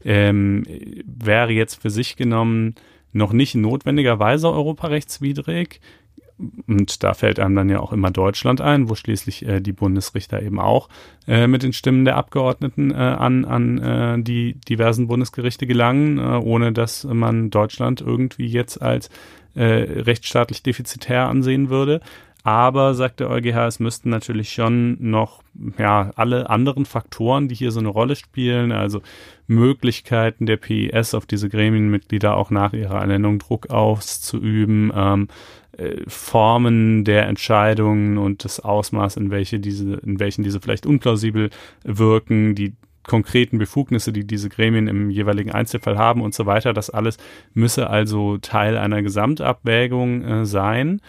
[0.05, 0.65] ähm,
[1.05, 2.75] wäre jetzt für sich genommen
[3.13, 5.81] noch nicht notwendigerweise europarechtswidrig.
[6.67, 10.43] Und da fällt einem dann ja auch immer Deutschland ein, wo schließlich äh, die Bundesrichter
[10.43, 10.89] eben auch
[11.29, 16.23] äh, mit den Stimmen der Abgeordneten äh, an, an äh, die diversen Bundesgerichte gelangen, äh,
[16.23, 19.11] ohne dass man Deutschland irgendwie jetzt als
[19.55, 22.01] äh, rechtsstaatlich defizitär ansehen würde.
[22.47, 25.43] Aber, sagt der EuGH, es müssten natürlich schon noch
[25.79, 29.01] ja, alle anderen Faktoren, die hier so eine Rolle spielen, also
[29.47, 35.64] Möglichkeiten der PIS auf diese Gremienmitglieder auch nach ihrer Ernennung Druck auszuüben, ähm, äh,
[36.07, 41.51] Formen der Entscheidungen und das Ausmaß, in welche diese, in welchen diese vielleicht unplausibel
[41.85, 42.75] wirken, die
[43.07, 46.73] konkreten Befugnisse, die diese Gremien im jeweiligen Einzelfall haben und so weiter.
[46.73, 47.19] Das alles
[47.53, 51.01] müsse also Teil einer Gesamtabwägung äh, sein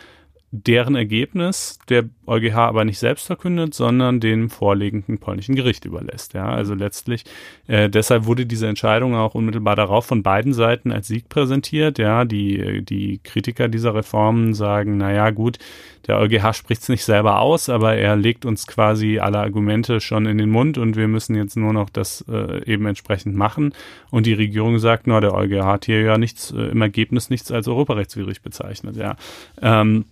[0.64, 6.34] deren Ergebnis der EuGH aber nicht selbst verkündet, sondern dem vorliegenden polnischen Gericht überlässt.
[6.34, 7.24] Ja, also letztlich,
[7.68, 12.00] äh, deshalb wurde diese Entscheidung auch unmittelbar darauf von beiden Seiten als Sieg präsentiert.
[12.00, 15.60] Ja, die, die Kritiker dieser Reformen sagen, na ja, gut,
[16.08, 20.26] der EuGH spricht es nicht selber aus, aber er legt uns quasi alle Argumente schon
[20.26, 23.74] in den Mund und wir müssen jetzt nur noch das äh, eben entsprechend machen.
[24.12, 27.52] Und die Regierung sagt, na, der EuGH hat hier ja nichts, äh, im Ergebnis nichts
[27.52, 28.96] als europarechtswidrig bezeichnet.
[28.96, 29.16] Ja.
[29.62, 30.06] Ähm,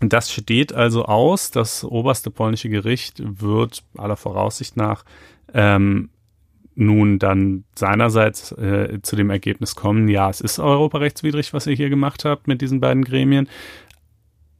[0.00, 1.50] das steht also aus.
[1.50, 5.04] Das oberste polnische Gericht wird aller Voraussicht nach
[5.52, 6.10] ähm,
[6.78, 11.90] nun dann seinerseits äh, zu dem Ergebnis kommen, ja, es ist europarechtswidrig, was ihr hier
[11.90, 13.48] gemacht habt mit diesen beiden Gremien.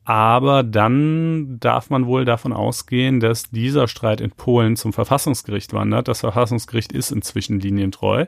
[0.04, 6.08] Aber dann darf man wohl davon ausgehen, dass dieser Streit in Polen zum Verfassungsgericht wandert.
[6.08, 8.24] Das Verfassungsgericht ist inzwischen linientreu.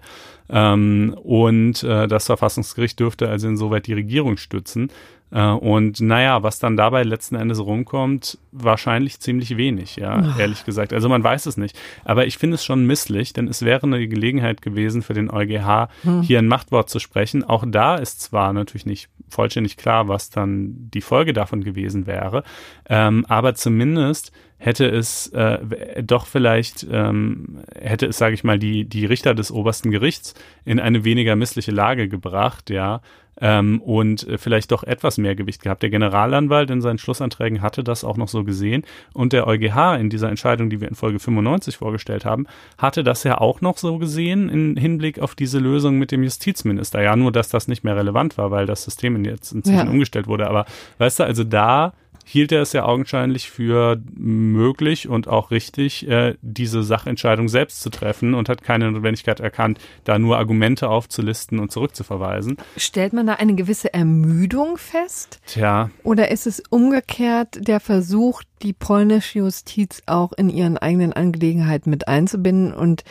[0.50, 4.92] Ähm, und äh, das Verfassungsgericht dürfte also insoweit die Regierung stützen.
[5.32, 10.40] Äh, und naja, was dann dabei letzten Endes rumkommt, wahrscheinlich ziemlich wenig, ja, oh.
[10.40, 10.92] ehrlich gesagt.
[10.92, 11.78] Also man weiß es nicht.
[12.04, 15.88] Aber ich finde es schon misslich, denn es wäre eine Gelegenheit gewesen für den EuGH,
[16.02, 16.22] hm.
[16.22, 17.44] hier ein Machtwort zu sprechen.
[17.44, 22.42] Auch da ist zwar natürlich nicht vollständig klar, was dann die Folge davon gewesen wäre,
[22.88, 25.58] ähm, aber zumindest hätte es äh,
[26.02, 30.34] doch vielleicht, ähm, hätte es, sage ich mal, die, die Richter des obersten Gerichts
[30.66, 33.00] in eine weniger missliche Lage gebracht, ja,
[33.40, 35.82] ähm, und äh, vielleicht doch etwas mehr Gewicht gehabt.
[35.82, 38.84] Der Generalanwalt in seinen Schlussanträgen hatte das auch noch so gesehen
[39.14, 42.46] und der EuGH in dieser Entscheidung, die wir in Folge 95 vorgestellt haben,
[42.76, 47.00] hatte das ja auch noch so gesehen im Hinblick auf diese Lösung mit dem Justizminister.
[47.00, 49.90] Ja, nur dass das nicht mehr relevant war, weil das System jetzt inzwischen ja.
[49.90, 50.48] umgestellt wurde.
[50.48, 50.66] Aber
[50.98, 51.94] weißt du, also da
[52.30, 57.90] hielt er es ja augenscheinlich für möglich und auch richtig, äh, diese Sachentscheidung selbst zu
[57.90, 62.56] treffen und hat keine Notwendigkeit erkannt, da nur Argumente aufzulisten und zurückzuverweisen.
[62.76, 65.40] Stellt man da eine gewisse Ermüdung fest?
[65.46, 65.90] Tja.
[66.04, 72.06] Oder ist es umgekehrt der Versuch, die polnische Justiz auch in ihren eigenen Angelegenheiten mit
[72.06, 73.02] einzubinden und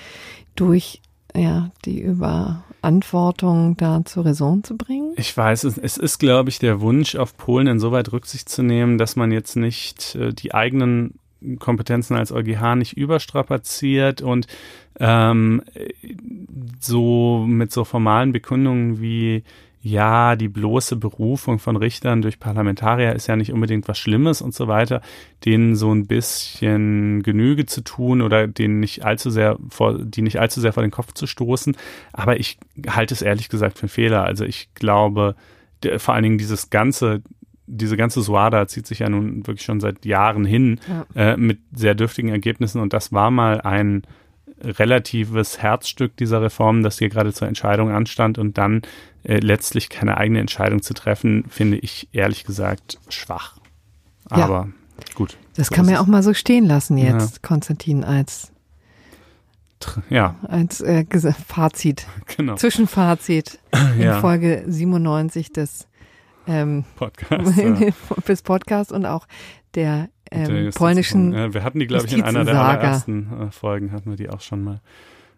[0.55, 1.01] durch
[1.35, 2.01] ja, die
[2.79, 5.13] Überantwortung da zur Raison zu bringen?
[5.17, 8.97] Ich weiß, es, es ist, glaube ich, der Wunsch, auf Polen insoweit Rücksicht zu nehmen,
[8.97, 11.19] dass man jetzt nicht äh, die eigenen
[11.59, 14.47] Kompetenzen als EuGH nicht überstrapaziert und
[14.99, 15.63] ähm,
[16.79, 19.43] so mit so formalen Bekundungen wie
[19.81, 24.53] ja, die bloße Berufung von Richtern durch Parlamentarier ist ja nicht unbedingt was Schlimmes und
[24.53, 25.01] so weiter,
[25.45, 30.39] denen so ein bisschen Genüge zu tun oder denen nicht allzu sehr vor, die nicht
[30.39, 31.77] allzu sehr vor den Kopf zu stoßen.
[32.11, 32.57] Aber ich
[32.87, 34.23] halte es ehrlich gesagt für einen Fehler.
[34.25, 35.35] Also ich glaube,
[35.83, 37.21] der, vor allen Dingen dieses ganze,
[37.65, 41.33] diese ganze Suada zieht sich ja nun wirklich schon seit Jahren hin ja.
[41.33, 44.03] äh, mit sehr dürftigen Ergebnissen und das war mal ein
[44.61, 48.81] relatives Herzstück dieser Reform, das hier gerade zur Entscheidung anstand und dann
[49.23, 53.57] äh, letztlich keine eigene Entscheidung zu treffen, finde ich ehrlich gesagt schwach.
[54.29, 55.15] Aber ja.
[55.15, 55.37] gut.
[55.55, 57.39] Das so kann man ja auch mal so stehen lassen jetzt, ja.
[57.41, 58.51] Konstantin, als
[60.09, 60.35] ja.
[60.47, 61.05] Als äh,
[61.47, 62.05] Fazit.
[62.37, 62.55] Genau.
[62.55, 63.59] Zwischenfazit
[63.95, 64.19] in ja.
[64.19, 65.87] Folge 97 des
[66.47, 67.75] ähm, Podcast, ja.
[68.27, 69.27] des Podcasts und auch
[69.75, 71.33] der, ähm, polnischen.
[71.33, 74.29] Ja, wir hatten die, glaube ich, in einer der allerersten äh, Folgen hatten wir die
[74.29, 74.81] auch schon mal.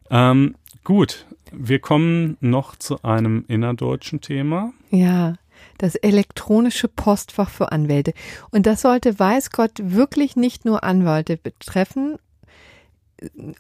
[0.09, 4.73] Ähm, gut, wir kommen noch zu einem innerdeutschen Thema.
[4.89, 5.35] Ja,
[5.77, 8.13] das elektronische Postfach für Anwälte.
[8.51, 12.17] Und das sollte, weiß Gott, wirklich nicht nur Anwälte betreffen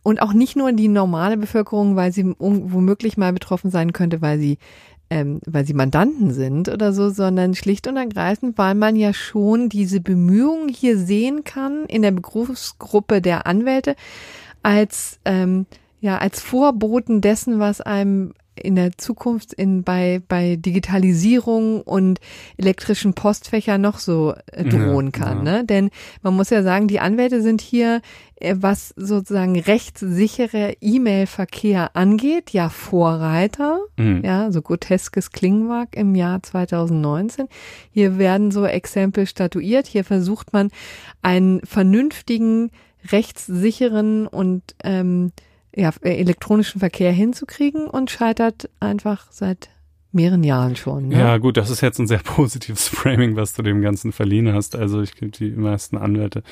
[0.03, 4.39] und auch nicht nur die normale Bevölkerung, weil sie womöglich mal betroffen sein könnte, weil
[4.39, 4.57] sie
[5.11, 9.67] ähm, weil sie Mandanten sind oder so, sondern schlicht und ergreifend, weil man ja schon
[9.67, 13.97] diese Bemühungen hier sehen kann in der Berufsgruppe der Anwälte
[14.63, 15.65] als ähm,
[15.99, 22.19] ja als Vorboten dessen, was einem in der Zukunft in, bei, bei Digitalisierung und
[22.57, 25.45] elektrischen Postfächern noch so äh, drohen kann.
[25.45, 25.57] Ja.
[25.57, 25.65] Ne?
[25.65, 25.89] Denn
[26.21, 28.01] man muss ja sagen, die Anwälte sind hier,
[28.35, 33.79] äh, was sozusagen rechtssichere E-Mail-Verkehr angeht, ja Vorreiter.
[33.97, 34.21] Mhm.
[34.23, 37.47] Ja, so groteskes klingen mag im Jahr 2019.
[37.91, 39.87] Hier werden so Exempel statuiert.
[39.87, 40.71] Hier versucht man
[41.21, 42.71] einen vernünftigen,
[43.11, 45.31] rechtssicheren und ähm,
[45.75, 49.69] ja, äh, elektronischen Verkehr hinzukriegen und scheitert einfach seit
[50.11, 51.09] mehreren Jahren schon.
[51.09, 51.19] Ne?
[51.19, 54.75] Ja, gut, das ist jetzt ein sehr positives Framing, was du dem Ganzen verliehen hast.
[54.75, 56.43] Also ich glaube, die meisten Anwälte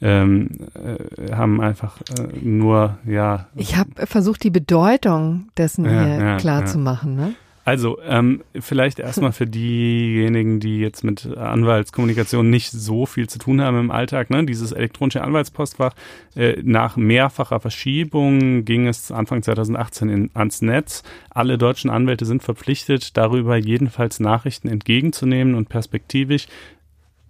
[0.00, 3.48] ähm, äh, haben einfach äh, nur, ja.
[3.54, 6.66] Ich habe versucht, die Bedeutung dessen ja, hier ja, klar ja.
[6.66, 7.14] zu machen.
[7.14, 7.34] Ne?
[7.64, 13.60] Also, ähm, vielleicht erstmal für diejenigen, die jetzt mit Anwaltskommunikation nicht so viel zu tun
[13.60, 14.44] haben im Alltag, ne?
[14.44, 15.94] dieses elektronische Anwaltspostfach,
[16.34, 21.04] äh, nach mehrfacher Verschiebung ging es Anfang 2018 in, ans Netz.
[21.30, 26.48] Alle deutschen Anwälte sind verpflichtet, darüber jedenfalls Nachrichten entgegenzunehmen und perspektivisch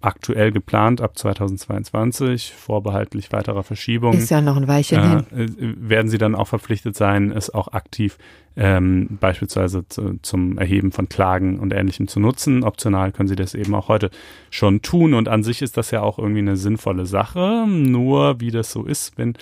[0.03, 4.19] aktuell geplant ab 2022, vorbehaltlich weiterer Verschiebungen.
[4.19, 5.77] Ist ja noch ein Weilchen äh, hin.
[5.77, 8.17] Werden sie dann auch verpflichtet sein, es auch aktiv
[8.55, 12.63] ähm, beispielsweise zu, zum Erheben von Klagen und Ähnlichem zu nutzen.
[12.63, 14.11] Optional können sie das eben auch heute
[14.49, 17.65] schon tun und an sich ist das ja auch irgendwie eine sinnvolle Sache.
[17.67, 19.33] Nur wie das so ist, wenn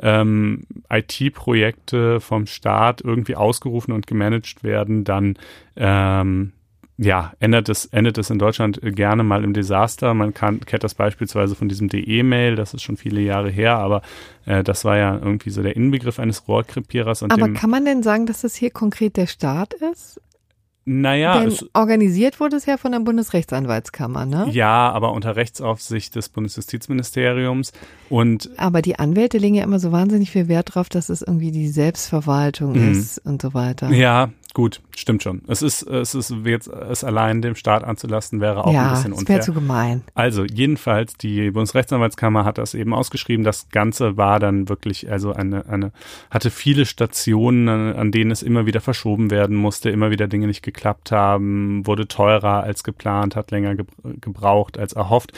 [0.00, 5.36] ähm, IT-Projekte vom Staat irgendwie ausgerufen und gemanagt werden, dann
[5.76, 6.52] ähm,
[7.02, 10.12] ja, endet es, endet es in Deutschland gerne mal im Desaster.
[10.12, 14.02] Man kann, kennt das beispielsweise von diesem DE-Mail, das ist schon viele Jahre her, aber
[14.44, 17.22] äh, das war ja irgendwie so der Inbegriff eines Rohrkrepierers.
[17.22, 20.20] aber kann man denn sagen, dass das hier konkret der Staat ist?
[20.84, 21.40] Naja.
[21.40, 24.48] Denn organisiert wurde es ja von der Bundesrechtsanwaltskammer, ne?
[24.50, 27.72] Ja, aber unter Rechtsaufsicht des Bundesjustizministeriums
[28.08, 28.50] und.
[28.58, 31.68] Aber die Anwälte legen ja immer so wahnsinnig viel Wert drauf, dass es irgendwie die
[31.68, 32.92] Selbstverwaltung mhm.
[32.92, 33.90] ist und so weiter.
[33.90, 35.42] Ja, Gut, stimmt schon.
[35.46, 39.12] Es ist, es ist jetzt, es allein dem Staat anzulasten wäre auch ja, ein bisschen
[39.12, 39.36] unfair.
[39.36, 40.02] Ja, zu gemein.
[40.14, 43.44] Also, jedenfalls, die Bundesrechtsanwaltskammer hat das eben ausgeschrieben.
[43.44, 45.92] Das Ganze war dann wirklich, also eine, eine,
[46.30, 50.48] hatte viele Stationen, an, an denen es immer wieder verschoben werden musste, immer wieder Dinge
[50.48, 53.76] nicht geklappt haben, wurde teurer als geplant, hat länger
[54.20, 55.32] gebraucht als erhofft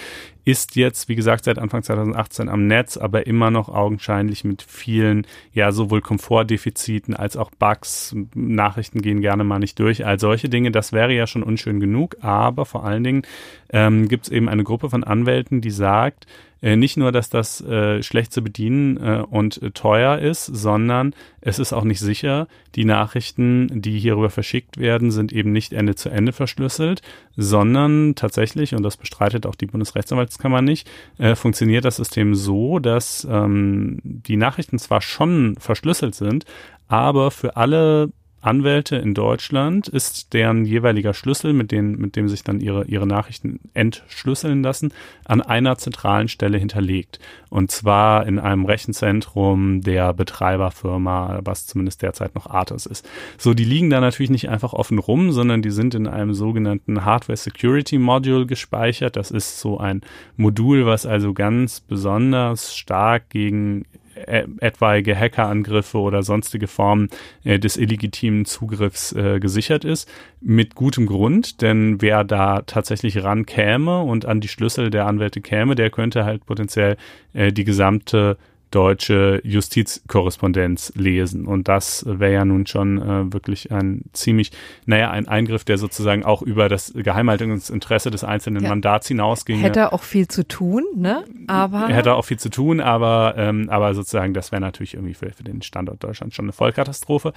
[0.45, 5.27] ist jetzt, wie gesagt, seit Anfang 2018 am Netz, aber immer noch augenscheinlich mit vielen,
[5.53, 8.15] ja, sowohl Komfortdefiziten als auch Bugs.
[8.35, 10.05] Nachrichten gehen gerne mal nicht durch.
[10.05, 13.23] All solche Dinge, das wäre ja schon unschön genug, aber vor allen Dingen
[13.71, 16.27] ähm, gibt es eben eine Gruppe von Anwälten, die sagt,
[16.63, 21.59] nicht nur, dass das äh, schlecht zu bedienen äh, und äh, teuer ist, sondern es
[21.59, 22.47] ist auch nicht sicher.
[22.77, 27.03] Die Nachrichten, die hierüber verschickt werden, sind eben nicht Ende zu Ende verschlüsselt,
[27.37, 30.89] sondern tatsächlich, und das bestreitet auch die Bundesrechtsanwaltskammer nicht,
[31.19, 36.45] äh, funktioniert das System so, dass ähm, die Nachrichten zwar schon verschlüsselt sind,
[36.87, 38.11] aber für alle
[38.43, 43.07] Anwälte in Deutschland ist deren jeweiliger Schlüssel, mit, denen, mit dem sich dann ihre, ihre
[43.07, 44.93] Nachrichten entschlüsseln lassen,
[45.25, 47.21] an einer zentralen Stelle hinterlegt.
[47.51, 53.09] Und zwar in einem Rechenzentrum der Betreiberfirma, was zumindest derzeit noch Artis ist.
[53.39, 57.05] So, die liegen da natürlich nicht einfach offen rum, sondern die sind in einem sogenannten
[57.05, 59.17] Hardware Security Module gespeichert.
[59.17, 60.01] Das ist so ein
[60.37, 63.85] Modul, was also ganz besonders stark gegen
[64.29, 67.09] etwaige Hackerangriffe oder sonstige Formen
[67.45, 70.11] äh, des illegitimen Zugriffs äh, gesichert ist.
[70.41, 75.75] Mit gutem Grund, denn wer da tatsächlich rankäme und an die Schlüssel der Anwälte käme,
[75.75, 76.97] der könnte halt potenziell
[77.33, 78.37] äh, die gesamte
[78.73, 81.47] deutsche Justizkorrespondenz lesen.
[81.47, 84.51] Und das wäre ja nun schon äh, wirklich ein ziemlich,
[84.87, 88.71] naja, ein Eingriff, der sozusagen auch über das Geheimhaltungsinteresse des einzelnen ja.
[88.71, 89.61] Mandats hinausging.
[89.61, 91.25] Hätte auch viel zu tun, ne?
[91.47, 91.89] Aber.
[91.89, 95.45] Hätte auch viel zu tun, aber, ähm, aber sozusagen, das wäre natürlich irgendwie für, für
[95.45, 97.33] den Standort Deutschland schon eine Vollkatastrophe.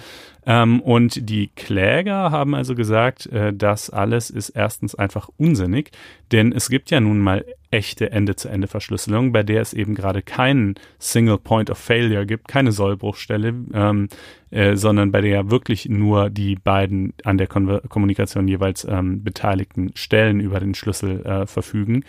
[0.46, 5.92] Ähm, und die Kläger haben also gesagt, äh, das alles ist erstens einfach unsinnig,
[6.32, 7.44] denn es gibt ja nun mal
[7.76, 13.54] echte Ende-zu-Ende-Verschlüsselung, bei der es eben gerade keinen Single Point of Failure gibt, keine Sollbruchstelle,
[13.74, 14.08] ähm,
[14.52, 19.24] äh, sondern bei der ja wirklich nur die beiden an der Kon Kommunikation jeweils ähm,
[19.24, 22.04] beteiligten Stellen über den Schlüssel äh, verfügen.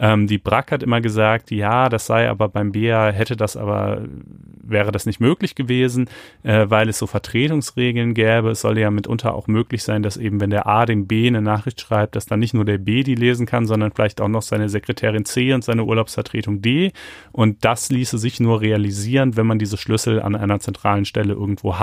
[0.00, 4.02] Ähm, die BRAC hat immer gesagt, ja, das sei aber beim BA, hätte das aber,
[4.62, 6.08] wäre das nicht möglich gewesen,
[6.42, 8.50] äh, weil es so Vertretungsregeln gäbe.
[8.50, 11.42] Es soll ja mitunter auch möglich sein, dass eben, wenn der A dem B eine
[11.42, 14.42] Nachricht schreibt, dass dann nicht nur der B die lesen kann, sondern vielleicht auch noch
[14.42, 16.92] seine Sekretärin C und seine Urlaubsvertretung D.
[17.30, 21.78] Und das ließe sich nur realisieren, wenn man diese Schlüssel an einer zentralen Stelle irgendwo
[21.78, 21.81] hat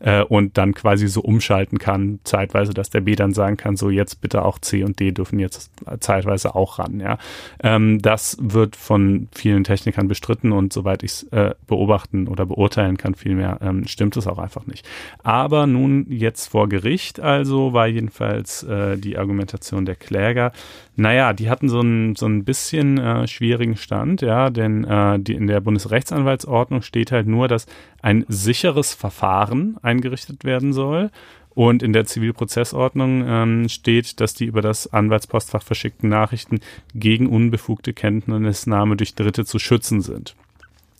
[0.00, 3.90] äh, und dann quasi so umschalten kann, zeitweise, dass der B dann sagen kann, so
[3.90, 5.70] jetzt bitte auch C und D dürfen jetzt
[6.00, 7.18] zeitweise auch ran, ja.
[7.62, 12.96] Ähm, das wird von vielen Technikern bestritten und soweit ich es äh, beobachten oder beurteilen
[12.96, 14.86] kann, vielmehr ähm, stimmt es auch einfach nicht.
[15.22, 20.52] Aber nun jetzt vor Gericht also war jedenfalls äh, die Argumentation der Kläger,
[20.98, 25.34] naja, die hatten so ein, so ein bisschen äh, schwierigen Stand, ja, denn äh, die,
[25.34, 27.66] in der Bundesrechtsanwaltsordnung steht halt nur, dass
[28.02, 31.10] ein sicheres Verfahren eingerichtet werden soll
[31.50, 36.58] und in der Zivilprozessordnung ähm, steht, dass die über das Anwaltspostfach verschickten Nachrichten
[36.96, 40.34] gegen unbefugte Kenntnisnahme durch Dritte zu schützen sind.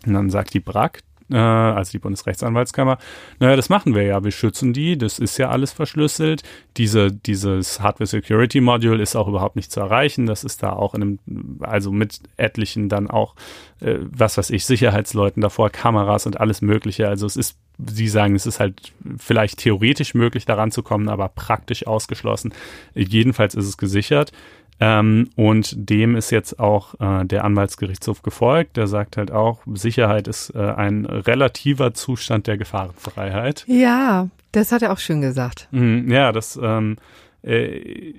[0.07, 1.01] Und dann sagt die BRAC,
[1.31, 2.99] äh, also die Bundesrechtsanwaltskammer,
[3.39, 6.43] naja, das machen wir ja, wir schützen die, das ist ja alles verschlüsselt.
[6.77, 10.27] Diese, dieses Hardware Security Module ist auch überhaupt nicht zu erreichen.
[10.27, 11.19] Das ist da auch in einem,
[11.61, 13.35] also mit etlichen dann auch,
[13.81, 17.09] äh, was weiß ich, Sicherheitsleuten davor, Kameras und alles Mögliche.
[17.09, 21.29] Also es ist Sie sagen, es ist halt vielleicht theoretisch möglich, daran zu kommen, aber
[21.29, 22.53] praktisch ausgeschlossen.
[22.95, 24.33] Jedenfalls ist es gesichert.
[24.81, 28.77] Ähm, und dem ist jetzt auch äh, der Anwaltsgerichtshof gefolgt.
[28.77, 33.65] Der sagt halt auch, Sicherheit ist äh, ein relativer Zustand der Gefahrenfreiheit.
[33.67, 35.69] Ja, das hat er auch schön gesagt.
[35.73, 36.97] Mhm, ja, das ähm,
[37.43, 38.15] äh,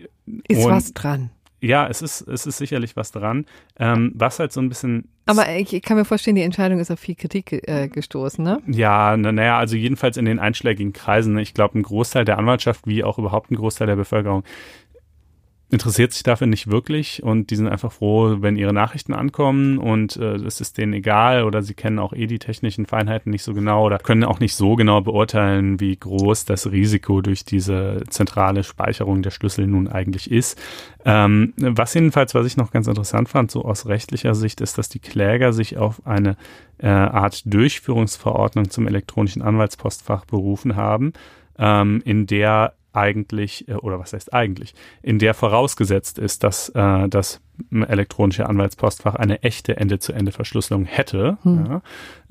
[0.47, 1.29] ist was dran.
[1.61, 3.45] Ja, es ist, es ist sicherlich was dran.
[3.77, 5.09] Ähm, was halt so ein bisschen.
[5.25, 8.61] Aber ich kann mir vorstellen, die Entscheidung ist auf viel Kritik äh, gestoßen, ne?
[8.67, 11.37] Ja, naja, also jedenfalls in den einschlägigen Kreisen.
[11.37, 14.43] Ich glaube, ein Großteil der Anwaltschaft, wie auch überhaupt ein Großteil der Bevölkerung,
[15.71, 20.17] interessiert sich dafür nicht wirklich und die sind einfach froh, wenn ihre Nachrichten ankommen und
[20.17, 23.53] äh, es ist denen egal oder sie kennen auch eh die technischen Feinheiten nicht so
[23.53, 28.63] genau oder können auch nicht so genau beurteilen, wie groß das Risiko durch diese zentrale
[28.63, 30.59] Speicherung der Schlüssel nun eigentlich ist.
[31.05, 34.89] Ähm, was jedenfalls, was ich noch ganz interessant fand, so aus rechtlicher Sicht, ist, dass
[34.89, 36.35] die Kläger sich auf eine
[36.79, 41.13] äh, Art Durchführungsverordnung zum elektronischen Anwaltspostfach berufen haben,
[41.59, 47.07] ähm, in der eigentlich, äh, oder was heißt eigentlich, in der vorausgesetzt ist, dass äh,
[47.07, 47.41] das
[47.71, 51.65] elektronische Anwaltspostfach eine echte Ende-zu-Ende-Verschlüsselung hätte, hm.
[51.65, 51.81] ja,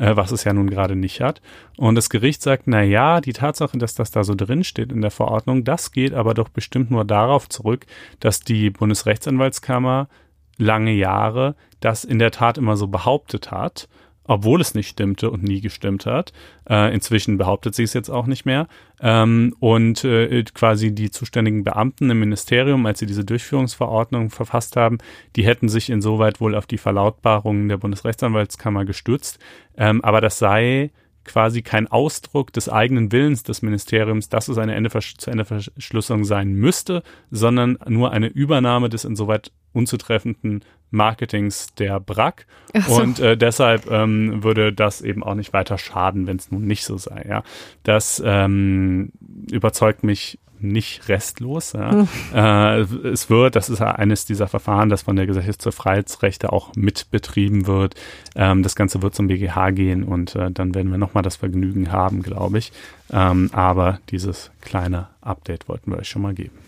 [0.05, 1.43] äh, was es ja nun gerade nicht hat.
[1.77, 5.03] Und das Gericht sagt, na ja, die Tatsache, dass das da so drin steht in
[5.03, 7.87] der Verordnung, das geht aber doch bestimmt nur darauf zurück,
[8.21, 10.09] dass die Bundesrechtsanwaltskammer
[10.57, 13.89] lange Jahre das in der Tat immer so behauptet hat
[14.29, 16.33] obwohl es nicht stimmte und nie gestimmt hat.
[16.69, 18.69] Äh, inzwischen behauptet sie es jetzt auch nicht mehr.
[19.01, 24.99] Ähm, und äh, quasi die zuständigen Beamten im Ministerium, als sie diese Durchführungsverordnung verfasst haben,
[25.35, 29.39] die hätten sich insoweit wohl auf die Verlautbarungen der Bundesrechtsanwaltskammer gestützt.
[29.77, 30.91] Ähm, aber das sei
[31.25, 36.25] quasi kein Ausdruck des eigenen Willens des Ministeriums, dass es eine Ende zu Ende Verschlüsselung
[36.25, 42.47] sein müsste, sondern nur eine Übernahme des insoweit unzutreffenden Marketings der BRAC.
[42.87, 43.01] So.
[43.01, 46.85] Und äh, deshalb ähm, würde das eben auch nicht weiter schaden, wenn es nun nicht
[46.85, 47.27] so sei.
[47.29, 47.43] Ja,
[47.83, 49.13] das ähm,
[49.51, 51.73] überzeugt mich nicht restlos.
[51.73, 51.93] Ja.
[51.93, 52.09] Hm.
[52.35, 56.75] Äh, es wird, das ist eines dieser Verfahren, das von der Gesellschaft zur Freiheitsrechte auch
[56.75, 57.95] mitbetrieben wird.
[58.35, 61.93] Ähm, das Ganze wird zum BGH gehen und äh, dann werden wir nochmal das Vergnügen
[61.93, 62.73] haben, glaube ich.
[63.11, 66.59] Ähm, aber dieses kleine Update wollten wir euch schon mal geben.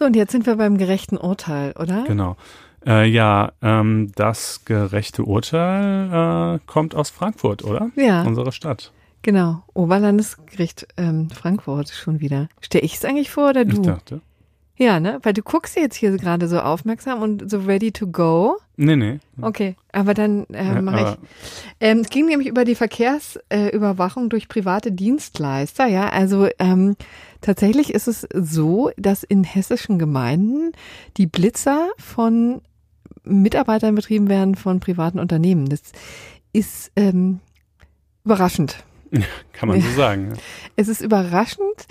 [0.00, 2.04] So, und jetzt sind wir beim gerechten Urteil, oder?
[2.06, 2.38] Genau.
[2.86, 7.90] Äh, ja, ähm, das gerechte Urteil äh, kommt aus Frankfurt, oder?
[7.96, 8.22] Ja.
[8.22, 8.92] Unsere Stadt.
[9.20, 12.48] Genau, Oberlandesgericht ähm, Frankfurt schon wieder.
[12.62, 13.72] Stell ich es eigentlich vor oder du?
[13.72, 14.22] Ich dachte.
[14.78, 15.18] Ja, ne?
[15.22, 18.56] Weil du guckst jetzt hier gerade so aufmerksam und so ready to go.
[18.78, 19.18] Nee, nee.
[19.42, 21.28] Okay, aber dann äh, ja, mache ich.
[21.80, 26.08] Ähm, es ging nämlich über die Verkehrsüberwachung äh, durch private Dienstleister, ja.
[26.08, 26.96] Also ähm,
[27.40, 30.72] tatsächlich ist es so, dass in hessischen Gemeinden
[31.16, 32.62] die Blitzer von
[33.24, 35.68] Mitarbeitern betrieben werden von privaten Unternehmen.
[35.68, 35.82] Das
[36.52, 37.40] ist ähm,
[38.24, 38.84] überraschend.
[39.52, 40.34] Kann man so sagen.
[40.76, 41.86] Es ist überraschend.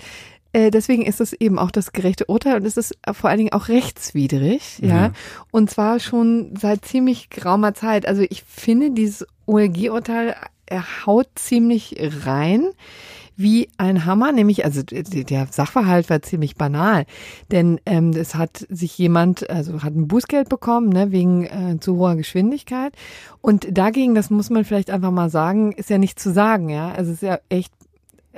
[0.52, 3.52] Äh, deswegen ist es eben auch das gerechte Urteil und es ist vor allen Dingen
[3.52, 4.88] auch rechtswidrig, ja.
[4.88, 5.12] ja.
[5.52, 8.04] Und zwar schon seit ziemlich geraumer Zeit.
[8.06, 10.34] Also ich finde, dieses OLG-Urteil
[11.06, 12.68] haut ziemlich rein
[13.40, 17.06] wie ein Hammer, nämlich, also der Sachverhalt war ziemlich banal,
[17.50, 21.96] denn ähm, es hat sich jemand, also hat ein Bußgeld bekommen, ne, wegen äh, zu
[21.96, 22.92] hoher Geschwindigkeit.
[23.40, 26.92] Und dagegen, das muss man vielleicht einfach mal sagen, ist ja nicht zu sagen, ja.
[26.92, 27.72] Also es ist ja echt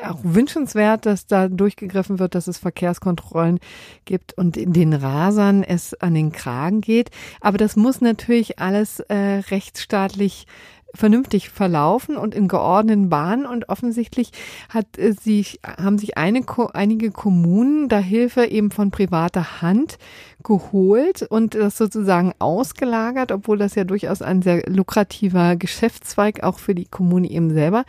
[0.01, 3.59] auch wünschenswert, dass da durchgegriffen wird, dass es Verkehrskontrollen
[4.05, 7.11] gibt und in den Rasern es an den Kragen geht.
[7.41, 10.47] Aber das muss natürlich alles äh, rechtsstaatlich
[10.95, 14.31] vernünftig verlaufen und in geordneten Bahnen und offensichtlich
[14.69, 16.43] hat äh, sich, haben sich eine,
[16.75, 19.99] einige Kommunen da Hilfe eben von privater Hand
[20.43, 26.75] geholt und das sozusagen ausgelagert, obwohl das ja durchaus ein sehr lukrativer Geschäftszweig auch für
[26.75, 27.85] die Kommune eben selber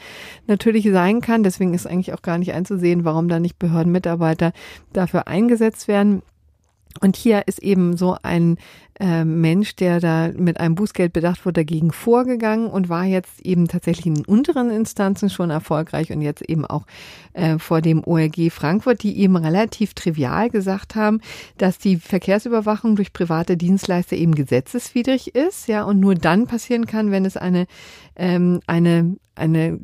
[0.47, 1.43] natürlich sein kann.
[1.43, 4.53] Deswegen ist eigentlich auch gar nicht einzusehen, warum da nicht Behördenmitarbeiter
[4.93, 6.21] dafür eingesetzt werden.
[7.01, 8.57] Und hier ist eben so ein
[8.99, 13.67] äh, Mensch, der da mit einem Bußgeld bedacht wurde, dagegen vorgegangen und war jetzt eben
[13.67, 16.85] tatsächlich in unteren Instanzen schon erfolgreich und jetzt eben auch
[17.33, 21.21] äh, vor dem ORG Frankfurt, die eben relativ trivial gesagt haben,
[21.57, 27.11] dass die Verkehrsüberwachung durch private Dienstleister eben gesetzeswidrig ist, ja, und nur dann passieren kann,
[27.11, 27.65] wenn es eine
[28.15, 29.79] ähm, eine eine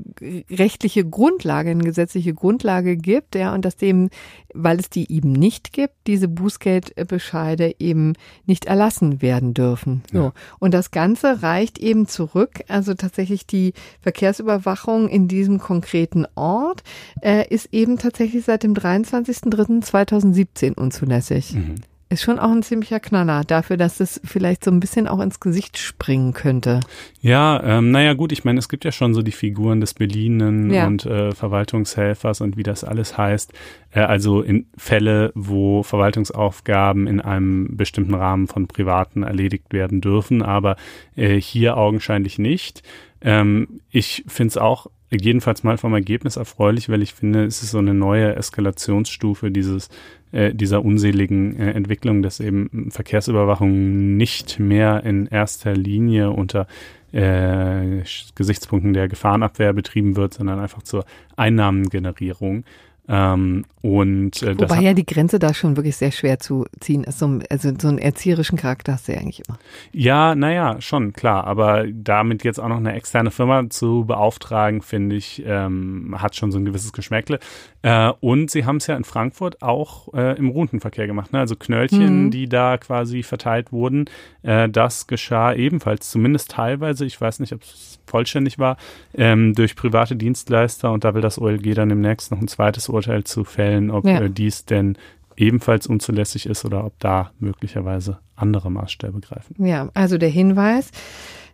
[0.50, 4.10] rechtliche Grundlage, eine gesetzliche Grundlage gibt, ja, und dass dem,
[4.54, 8.14] weil es die eben nicht gibt, diese Bußgeldbescheide eben
[8.46, 10.04] nicht erlassen werden dürfen.
[10.12, 10.18] So.
[10.18, 10.34] Ja.
[10.60, 16.84] Und das Ganze reicht eben zurück, also tatsächlich die Verkehrsüberwachung in diesem konkreten Ort
[17.22, 21.54] äh, ist eben tatsächlich seit dem 23.03.2017 unzulässig.
[21.54, 21.76] Mhm
[22.10, 25.40] ist schon auch ein ziemlicher Knaller dafür, dass es vielleicht so ein bisschen auch ins
[25.40, 26.80] Gesicht springen könnte.
[27.22, 30.72] Ja, ähm, naja gut, ich meine, es gibt ja schon so die Figuren des Beliehenen
[30.72, 30.88] ja.
[30.88, 33.54] und äh, Verwaltungshelfers und wie das alles heißt.
[33.92, 40.42] Äh, also in Fälle, wo Verwaltungsaufgaben in einem bestimmten Rahmen von Privaten erledigt werden dürfen,
[40.42, 40.78] aber
[41.16, 42.82] äh, hier augenscheinlich nicht.
[43.22, 47.72] Ähm, ich finde es auch jedenfalls mal vom Ergebnis erfreulich, weil ich finde, es ist
[47.72, 49.90] so eine neue Eskalationsstufe dieses
[50.32, 56.68] äh, dieser unseligen äh, Entwicklung, dass eben Verkehrsüberwachung nicht mehr in erster Linie unter
[57.12, 58.04] äh,
[58.36, 61.06] Gesichtspunkten der Gefahrenabwehr betrieben wird, sondern einfach zur
[61.36, 62.64] Einnahmengenerierung.
[63.12, 67.18] Ähm, und, äh, Wobei ja die Grenze da schon wirklich sehr schwer zu ziehen ist.
[67.18, 69.58] So, also so einen erzieherischen Charakter hast du ja eigentlich immer.
[69.94, 71.46] Ja, naja, schon, klar.
[71.46, 76.52] Aber damit jetzt auch noch eine externe Firma zu beauftragen, finde ich, ähm, hat schon
[76.52, 77.40] so ein gewisses Geschmäckle.
[77.82, 81.34] Äh, und sie haben es ja in Frankfurt auch äh, im Rundenverkehr gemacht.
[81.34, 81.40] Ne?
[81.40, 82.32] Also Knöllchen, mhm.
[82.32, 84.06] die da quasi verteilt wurden.
[84.44, 88.78] Äh, das geschah ebenfalls, zumindest teilweise, ich weiß nicht, ob es vollständig war,
[89.14, 90.92] ähm, durch private Dienstleister.
[90.92, 94.22] Und da will das OLG dann demnächst noch ein zweites Urteil zu fällen, ob ja.
[94.22, 94.98] äh, dies denn
[95.38, 99.56] ebenfalls unzulässig ist oder ob da möglicherweise andere Maßstäbe greifen.
[99.66, 100.92] Ja, also der Hinweis,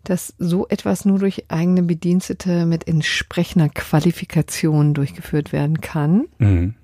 [0.04, 6.26] dass so etwas nur durch eigene Bedienstete mit entsprechender Qualifikation durchgeführt werden kann.
[6.40, 6.76] Mhm.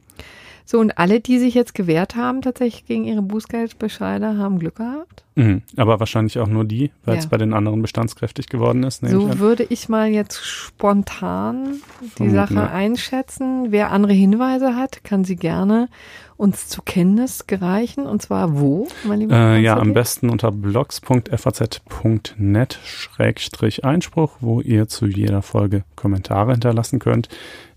[0.66, 5.24] So, und alle, die sich jetzt gewehrt haben, tatsächlich gegen ihre Bußgeldbescheide, haben Glück gehabt.
[5.36, 9.06] Mhm, aber wahrscheinlich auch nur die, weil es bei den anderen bestandskräftig geworden ist.
[9.06, 11.76] So ich würde ich mal jetzt spontan
[12.20, 12.70] die Sache ja.
[12.70, 13.68] einschätzen.
[13.70, 15.88] Wer andere Hinweise hat, kann sie gerne
[16.36, 18.08] uns zu Kenntnis gereichen.
[18.08, 24.90] Und zwar wo, mein lieber äh, Ja, am besten unter blogs.faz.net Schrägstrich Einspruch, wo ihr
[24.90, 27.30] zu jeder Folge Kommentare hinterlassen könnt.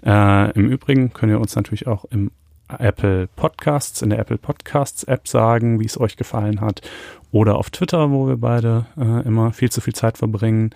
[0.04, 2.32] Äh, Im Übrigen könnt ihr uns natürlich auch im
[2.78, 6.80] Apple Podcasts, in der Apple Podcasts App sagen, wie es euch gefallen hat.
[7.32, 10.70] Oder auf Twitter, wo wir beide äh, immer viel zu viel Zeit verbringen.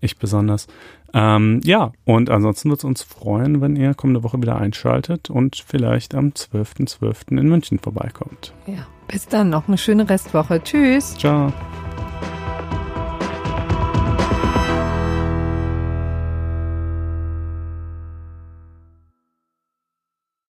[0.00, 0.66] Ich besonders.
[1.12, 5.62] Ähm, ja, und ansonsten wird es uns freuen, wenn ihr kommende Woche wieder einschaltet und
[5.66, 6.98] vielleicht am 12.12.
[7.00, 7.38] .12.
[7.38, 8.52] in München vorbeikommt.
[8.66, 9.50] Ja, bis dann.
[9.50, 10.62] Noch eine schöne Restwoche.
[10.62, 11.16] Tschüss.
[11.16, 11.52] Ciao.